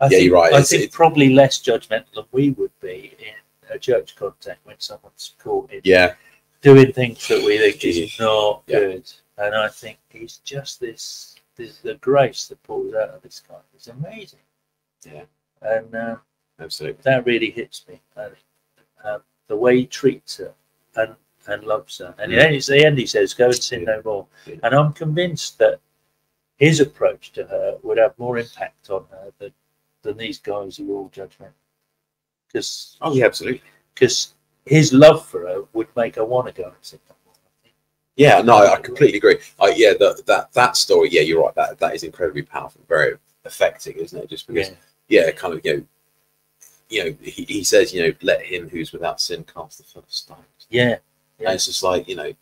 I 0.00 0.06
Yeah, 0.06 0.08
think, 0.08 0.24
you're 0.24 0.34
right. 0.34 0.52
I 0.52 0.56
It's- 0.56 0.70
think 0.70 0.82
it- 0.84 0.92
probably 0.92 1.28
less 1.34 1.58
judgmental 1.58 2.12
than 2.14 2.24
we 2.32 2.50
would 2.50 2.78
be 2.80 3.14
in 3.18 3.34
a 3.70 3.78
church 3.78 4.16
context 4.16 4.64
when 4.64 4.80
someone's 4.80 5.34
caught 5.38 5.70
in 5.72 5.82
Yeah, 5.84 6.16
doing 6.62 6.92
things 6.92 7.28
that 7.28 7.42
we 7.42 7.58
think 7.58 7.84
is 7.84 8.18
not 8.18 8.62
Yeah. 8.66 8.78
good. 8.80 9.12
And 9.36 9.54
I 9.54 9.68
think 9.68 9.98
he's 10.08 10.38
just 10.38 10.80
this, 10.80 11.36
this 11.56 11.78
the 11.78 11.94
grace 11.96 12.48
that 12.48 12.62
pours 12.62 12.94
out 12.94 13.10
of 13.10 13.22
this 13.22 13.40
guy 13.40 13.60
is 13.76 13.88
amazing. 13.88 14.40
Yeah. 15.04 15.26
And 15.60 15.94
uh, 15.94 16.16
absolutely. 16.60 17.02
that 17.02 17.26
really 17.26 17.50
hits 17.50 17.84
me. 17.88 18.00
I 18.16 18.28
um, 19.04 19.22
the 19.48 19.56
way 19.56 19.78
he 19.78 19.86
treats 19.86 20.36
her 20.38 20.52
and 20.96 21.14
and 21.46 21.62
loves 21.64 21.98
her. 21.98 22.14
And 22.18 22.32
Mm. 22.32 22.56
at 22.56 22.64
the 22.66 22.84
end, 22.86 22.98
he 22.98 23.06
says, 23.06 23.34
"Go 23.34 23.46
and 23.46 23.62
sin 23.62 23.80
Yeah. 23.80 23.96
no 23.96 24.02
more." 24.04 24.26
Yeah. 24.46 24.56
And 24.62 24.74
I'm 24.74 24.92
convinced 24.92 25.58
that 25.58 25.78
his 26.56 26.80
approach 26.80 27.32
to 27.32 27.44
her 27.44 27.78
would 27.82 27.98
have 27.98 28.18
more 28.18 28.38
impact 28.38 28.88
on 28.90 29.04
her 29.10 29.32
than 29.38 29.52
than 30.02 30.16
these 30.16 30.38
guys 30.38 30.76
who 30.76 30.92
are 30.94 30.98
all 31.00 31.10
judgmental. 31.10 31.52
Because 32.48 32.96
Oh 33.00 33.14
yeah, 33.14 33.26
absolutely. 33.26 33.62
Because 33.94 34.34
his 34.64 34.92
love 34.92 35.26
for 35.26 35.40
her 35.46 35.64
would 35.74 35.88
make 35.96 36.16
her 36.16 36.24
want 36.24 36.46
to 36.46 36.62
go 36.62 36.68
and 36.68 36.76
sin 36.80 37.00
no 37.08 37.16
more. 37.26 37.34
Yeah, 38.16 38.40
no, 38.42 38.56
I 38.56 38.74
I 38.74 38.80
completely 38.80 39.18
agree. 39.18 39.38
Uh, 39.60 39.72
yeah, 39.74 39.92
that 39.94 40.24
that 40.26 40.52
that 40.52 40.76
story. 40.76 41.08
Yeah, 41.10 41.22
you're 41.22 41.42
right. 41.42 41.54
That 41.54 41.78
that 41.78 41.94
is 41.94 42.04
incredibly 42.04 42.42
powerful, 42.42 42.80
very 42.88 43.18
affecting, 43.44 43.96
isn't 43.96 44.18
it? 44.22 44.30
Just 44.30 44.46
because, 44.46 44.70
Yeah, 45.08 45.26
yeah, 45.26 45.30
kind 45.32 45.52
of, 45.54 45.60
you 45.64 45.76
know, 45.76 45.84
you 46.94 47.04
know, 47.04 47.16
he, 47.22 47.44
he 47.44 47.64
says, 47.64 47.92
you 47.92 48.02
know, 48.06 48.14
let 48.22 48.44
him 48.44 48.68
who's 48.68 48.92
without 48.92 49.20
sin 49.20 49.44
cast 49.44 49.78
the 49.78 49.84
first 49.84 50.12
stone. 50.24 50.36
yeah, 50.70 50.96
And 51.40 51.54
it's 51.54 51.66
just 51.66 51.82
like, 51.82 52.08
you 52.08 52.16
know, 52.16 52.32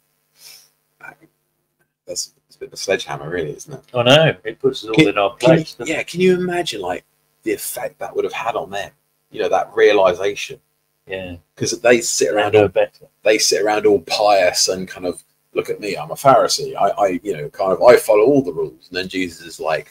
that's 2.06 2.34
a 2.54 2.58
bit 2.58 2.68
of 2.68 2.72
a 2.74 2.76
sledgehammer, 2.76 3.30
really, 3.30 3.56
isn't 3.56 3.72
it? 3.72 3.84
I 3.94 4.02
know. 4.02 4.36
It 4.44 4.60
puts 4.60 4.82
us 4.84 4.88
all 4.88 4.94
Can- 4.94 5.08
in 5.08 5.18
our 5.18 5.34
Can 5.36 5.50
you- 5.58 5.64
place. 5.64 5.76
yeah, 5.84 6.02
can 6.02 6.20
you 6.20 6.34
imagine 6.34 6.80
like 6.80 7.04
the 7.42 7.52
effect 7.52 7.98
that 7.98 8.14
would 8.14 8.24
have 8.24 8.32
had 8.32 8.56
on 8.56 8.70
them? 8.70 8.90
You 9.30 9.40
know, 9.40 9.48
that 9.48 9.70
realization 9.74 10.60
yeah. 11.06 11.36
because 11.54 11.80
they 11.80 12.00
sit 12.02 12.32
around 12.34 12.54
all 12.54 12.68
better. 12.68 13.06
they 13.22 13.38
sit 13.38 13.62
around 13.62 13.86
all 13.86 14.00
pious 14.00 14.68
and 14.68 14.86
kind 14.86 15.06
of 15.06 15.22
look 15.54 15.70
at 15.70 15.80
me, 15.80 15.96
I'm 15.96 16.10
a 16.10 16.14
Pharisee. 16.14 16.74
I, 16.76 16.88
I 16.90 17.20
you 17.22 17.32
know, 17.34 17.48
kind 17.48 17.72
of 17.72 17.82
I 17.82 17.96
follow 17.96 18.24
all 18.24 18.42
the 18.42 18.52
rules. 18.52 18.88
And 18.88 18.96
then 18.98 19.08
Jesus 19.08 19.40
is 19.46 19.58
like, 19.60 19.90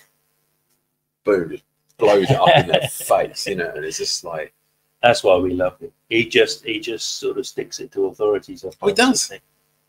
boom, 1.23 1.57
blows 2.01 2.29
it 2.29 2.37
up 2.37 2.49
in 2.57 2.67
their 2.67 2.87
face, 2.89 3.47
you 3.47 3.55
know, 3.55 3.71
and 3.75 3.85
it's 3.85 3.97
just 3.97 4.23
like 4.23 4.53
That's 5.01 5.23
why 5.23 5.35
we 5.37 5.53
love 5.53 5.79
him. 5.79 5.91
He 6.09 6.25
just 6.27 6.65
he 6.65 6.79
just 6.79 7.17
sort 7.19 7.37
of 7.37 7.45
sticks 7.47 7.79
it 7.79 7.91
to 7.93 8.07
authorities. 8.07 8.65
Oh, 8.65 8.87
he 8.87 8.93
does. 8.93 9.27
doesn't 9.29 9.41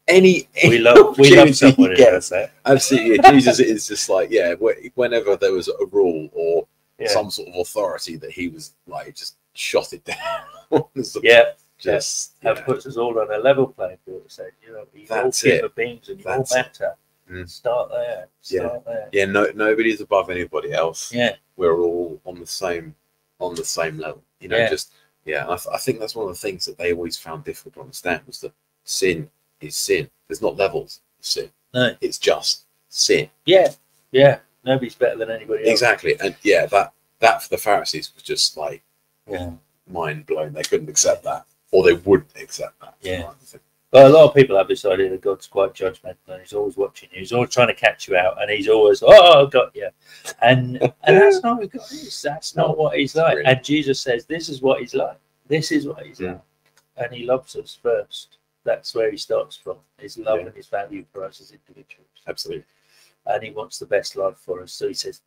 any. 0.08 0.48
We 0.64 0.76
any 0.76 0.78
love 0.78 1.18
we 1.18 1.36
love 1.36 1.54
someone 1.54 1.90
he 1.92 1.96
who 2.04 2.10
does 2.10 2.28
that. 2.30 2.52
Absolutely, 2.66 3.16
yeah, 3.22 3.30
Jesus 3.30 3.60
is 3.60 3.86
just 3.88 4.08
like, 4.08 4.30
yeah, 4.30 4.54
whenever 4.94 5.36
there 5.36 5.52
was 5.52 5.68
a 5.68 5.86
rule 5.90 6.28
or 6.32 6.66
Yeah. 6.98 7.08
some 7.08 7.30
sort 7.30 7.48
of 7.48 7.54
authority 7.56 8.16
that 8.16 8.30
he 8.32 8.48
was 8.48 8.74
like, 8.86 9.14
just 9.14 9.36
shot 9.54 9.92
it 9.92 10.04
down. 10.04 10.16
Yeah, 11.22 11.52
just 11.78 12.32
yeah. 12.42 12.54
puts 12.64 12.86
us 12.86 12.96
all 12.96 13.18
on 13.18 13.30
a 13.32 13.38
level 13.38 13.66
playing 13.66 13.98
field. 14.06 14.22
So 14.28 14.46
you 14.66 14.72
know, 14.72 14.84
all 15.10 15.30
human 15.32 15.70
beings 15.76 16.08
and 16.08 16.18
you 16.20 16.30
all 16.30 16.46
matter. 16.52 16.94
Mm. 17.32 17.48
Start 17.48 17.90
there. 17.90 18.28
Yeah. 18.44 18.78
There. 18.84 19.08
yeah, 19.12 19.24
no, 19.24 19.50
nobody's 19.54 20.00
above 20.00 20.28
anybody 20.30 20.72
else. 20.72 21.12
Yeah. 21.12 21.36
we're 21.56 21.78
all 21.80 22.20
on 22.24 22.38
the 22.40 22.46
same 22.46 22.94
on 23.40 23.54
the 23.54 23.64
same 23.64 23.98
level. 23.98 24.22
You 24.40 24.48
know, 24.48 24.58
Yeah. 24.58 24.68
just 24.68 24.92
yeah. 25.24 25.44
I, 25.44 25.56
th- 25.56 25.68
I 25.74 25.78
think 25.78 25.98
that's 26.00 26.14
one 26.14 26.28
of 26.28 26.34
the 26.34 26.38
things 26.40 26.64
that 26.66 26.76
they 26.78 26.92
always 26.92 27.16
found 27.16 27.44
difficult 27.44 27.74
to 27.74 27.80
understand 27.80 28.22
was 28.26 28.40
that 28.40 28.52
sin 28.84 29.30
is 29.60 29.76
sin. 29.76 30.10
There's 30.28 30.42
not 30.42 30.56
levels 30.56 31.00
of 31.18 31.24
sin. 31.24 31.50
No. 31.74 31.94
It's 32.00 32.18
just 32.18 32.66
sin. 32.88 33.30
Yeah. 33.46 33.68
Yeah. 34.10 34.38
Nobody's 34.64 34.94
better 34.94 35.16
than 35.16 35.30
anybody 35.30 35.62
else. 35.64 35.70
Exactly. 35.72 36.16
And 36.20 36.36
yeah, 36.42 36.66
that 36.66 36.92
that 37.20 37.42
for 37.42 37.48
the 37.48 37.58
Pharisees 37.58 38.12
was 38.14 38.22
just 38.22 38.56
like 38.56 38.82
Yeah. 39.28 39.52
mind 39.90 40.26
blown. 40.26 40.52
They 40.52 40.62
couldn't 40.62 40.88
accept 40.90 41.24
that, 41.24 41.46
or 41.70 41.82
they 41.84 41.94
wouldn't 41.94 42.30
accept 42.36 42.78
that. 42.80 42.94
Yeah. 43.00 43.30
But 43.92 44.06
a 44.06 44.08
lot 44.08 44.24
of 44.26 44.34
people 44.34 44.56
have 44.56 44.68
this 44.68 44.86
idea 44.86 45.10
that 45.10 45.20
God's 45.20 45.46
quite 45.46 45.74
judgmental 45.74 46.16
and 46.28 46.40
he's 46.40 46.54
always 46.54 46.78
watching 46.78 47.10
you. 47.12 47.18
He's 47.18 47.30
always 47.32 47.50
trying 47.50 47.68
to 47.68 47.74
catch 47.74 48.08
you 48.08 48.16
out 48.16 48.40
and 48.40 48.50
he's 48.50 48.66
always, 48.66 49.02
oh, 49.06 49.44
I've 49.44 49.50
got 49.52 49.76
you. 49.76 49.90
And 50.40 50.78
and 51.04 51.16
that's 51.18 51.42
not 51.42 51.60
who 51.60 51.68
God 51.68 51.82
is. 51.92 52.22
That's 52.22 52.56
not 52.56 52.78
what 52.78 52.96
he's 52.98 53.14
like. 53.14 53.36
Really. 53.36 53.46
And 53.46 53.62
Jesus 53.62 54.00
says, 54.00 54.24
this 54.24 54.48
is 54.48 54.62
what 54.62 54.80
he's 54.80 54.94
like. 54.94 55.18
This 55.46 55.70
is 55.70 55.86
what 55.86 56.06
he's 56.06 56.18
Yeah. 56.18 56.32
like. 56.32 56.40
And 56.96 57.14
he 57.14 57.26
loves 57.26 57.54
us 57.54 57.78
first. 57.82 58.38
That's 58.64 58.94
where 58.94 59.10
he 59.10 59.18
starts 59.18 59.56
from. 59.58 59.76
His 59.98 60.16
love 60.16 60.40
Yeah. 60.40 60.46
and 60.46 60.54
his 60.56 60.68
value 60.68 61.04
for 61.12 61.22
us 61.24 61.42
as 61.42 61.50
individuals. 61.52 62.08
Absolutely. 62.26 62.64
And 63.26 63.42
he 63.42 63.50
wants 63.50 63.78
the 63.78 63.86
best 63.86 64.16
life 64.16 64.38
for 64.38 64.62
us. 64.62 64.72
So 64.72 64.88
he 64.88 64.94
says, 64.94 65.20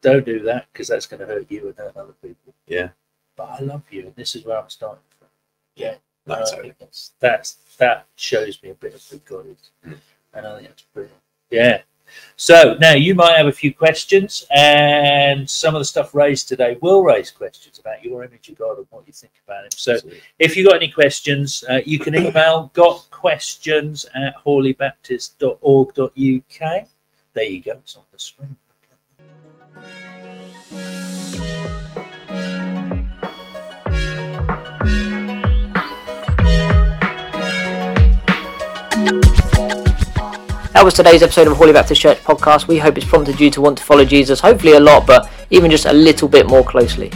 don't 0.00 0.24
do 0.24 0.38
that 0.44 0.68
because 0.72 0.86
that's 0.86 1.06
going 1.06 1.20
to 1.20 1.26
hurt 1.26 1.50
you 1.50 1.66
and 1.66 1.76
hurt 1.76 1.96
other 1.96 2.14
people. 2.22 2.54
Yeah. 2.68 2.90
But 3.34 3.50
I 3.50 3.58
love 3.64 3.82
you 3.90 4.02
and 4.06 4.14
this 4.14 4.36
is 4.36 4.44
where 4.44 4.58
I'm 4.62 4.68
starting 4.70 5.02
from. 5.18 5.26
Yeah. 5.74 5.96
I 6.28 6.72
that's, 7.20 7.56
that 7.78 8.06
shows 8.16 8.62
me 8.62 8.70
a 8.70 8.74
bit 8.74 8.94
of 8.94 9.02
who 9.08 9.18
God 9.18 9.46
is, 9.46 9.70
Mm. 9.86 9.96
and 10.34 10.46
I 10.46 10.56
think 10.56 10.68
that's 10.68 10.82
brilliant. 10.94 11.16
Yeah, 11.50 11.82
So 12.36 12.76
now 12.80 12.94
you 12.94 13.14
might 13.14 13.36
have 13.36 13.46
a 13.46 13.52
few 13.52 13.74
questions, 13.74 14.46
and 14.54 15.48
some 15.48 15.74
of 15.74 15.80
the 15.80 15.84
stuff 15.84 16.14
raised 16.14 16.48
today 16.48 16.76
will 16.80 17.02
raise 17.02 17.30
questions 17.30 17.78
about 17.78 18.04
your 18.04 18.24
image 18.24 18.48
of 18.48 18.58
God 18.58 18.78
and 18.78 18.86
what 18.90 19.06
you 19.06 19.12
think 19.12 19.32
about 19.46 19.64
Him. 19.64 19.70
So 19.74 19.98
if 20.38 20.56
you've 20.56 20.66
got 20.68 20.76
any 20.76 20.90
questions, 20.90 21.64
uh, 21.68 21.80
you 21.84 21.98
can 21.98 22.14
email 22.14 22.70
gotquestions 22.74 24.06
at 24.14 24.34
hawleybaptist.org.uk. 24.44 26.88
There 27.34 27.44
you 27.44 27.62
go, 27.62 27.72
it's 27.72 27.96
on 27.96 28.02
the 28.12 28.18
screen. 28.18 28.56
That 40.72 40.84
was 40.84 40.94
today's 40.94 41.22
episode 41.22 41.46
of 41.46 41.56
Hawley 41.56 41.72
Baptist 41.72 42.00
Church 42.00 42.18
podcast. 42.24 42.66
We 42.66 42.78
hope 42.78 42.96
it's 42.96 43.06
prompted 43.06 43.38
you 43.38 43.50
to 43.50 43.60
want 43.60 43.78
to 43.78 43.84
follow 43.84 44.04
Jesus, 44.04 44.40
hopefully 44.40 44.72
a 44.72 44.80
lot, 44.80 45.06
but 45.06 45.30
even 45.50 45.70
just 45.70 45.86
a 45.86 45.92
little 45.92 46.28
bit 46.28 46.48
more 46.48 46.64
closely. 46.64 47.12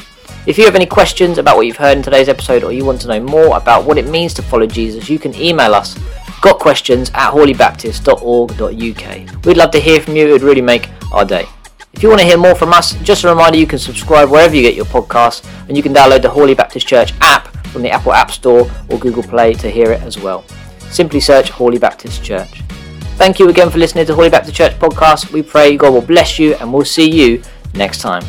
If 0.46 0.58
you 0.58 0.64
have 0.64 0.76
any 0.76 0.86
questions 0.86 1.38
about 1.38 1.56
what 1.56 1.66
you've 1.66 1.76
heard 1.76 1.96
in 1.96 2.04
today's 2.04 2.28
episode 2.28 2.62
or 2.62 2.72
you 2.72 2.84
want 2.84 3.00
to 3.00 3.08
know 3.08 3.18
more 3.20 3.56
about 3.56 3.84
what 3.84 3.98
it 3.98 4.06
means 4.06 4.32
to 4.34 4.42
follow 4.42 4.66
Jesus, 4.66 5.08
you 5.08 5.18
can 5.18 5.34
email 5.34 5.74
us 5.74 5.98
gotquestions 6.42 7.10
at 7.14 7.32
hawleybaptist.org.uk. 7.32 9.44
We'd 9.44 9.56
love 9.56 9.72
to 9.72 9.80
hear 9.80 10.00
from 10.00 10.14
you, 10.14 10.28
it 10.28 10.32
would 10.32 10.42
really 10.42 10.62
make 10.62 10.88
our 11.10 11.24
day. 11.24 11.46
If 11.92 12.04
you 12.04 12.08
want 12.08 12.20
to 12.20 12.26
hear 12.26 12.38
more 12.38 12.54
from 12.54 12.72
us, 12.72 12.94
just 13.02 13.24
a 13.24 13.28
reminder 13.28 13.58
you 13.58 13.66
can 13.66 13.80
subscribe 13.80 14.30
wherever 14.30 14.54
you 14.54 14.62
get 14.62 14.74
your 14.74 14.84
podcasts 14.84 15.44
and 15.66 15.76
you 15.76 15.82
can 15.82 15.94
download 15.94 16.22
the 16.22 16.30
Hawley 16.30 16.54
Baptist 16.54 16.86
Church 16.86 17.12
app 17.20 17.48
from 17.68 17.82
the 17.82 17.90
Apple 17.90 18.12
App 18.12 18.30
Store 18.30 18.70
or 18.88 18.98
Google 18.98 19.24
Play 19.24 19.54
to 19.54 19.68
hear 19.68 19.90
it 19.90 20.02
as 20.02 20.16
well. 20.18 20.44
Simply 20.90 21.20
search 21.20 21.50
Hawley 21.50 21.78
Baptist 21.78 22.22
Church. 22.22 22.62
Thank 23.16 23.38
you 23.38 23.48
again 23.48 23.70
for 23.70 23.78
listening 23.78 24.06
to 24.06 24.14
Hawley 24.14 24.30
Baptist 24.30 24.56
Church 24.56 24.72
podcast. 24.78 25.32
We 25.32 25.42
pray 25.42 25.76
God 25.76 25.92
will 25.92 26.02
bless 26.02 26.38
you 26.38 26.54
and 26.54 26.72
we'll 26.72 26.84
see 26.84 27.10
you 27.10 27.42
next 27.74 28.00
time. 28.00 28.22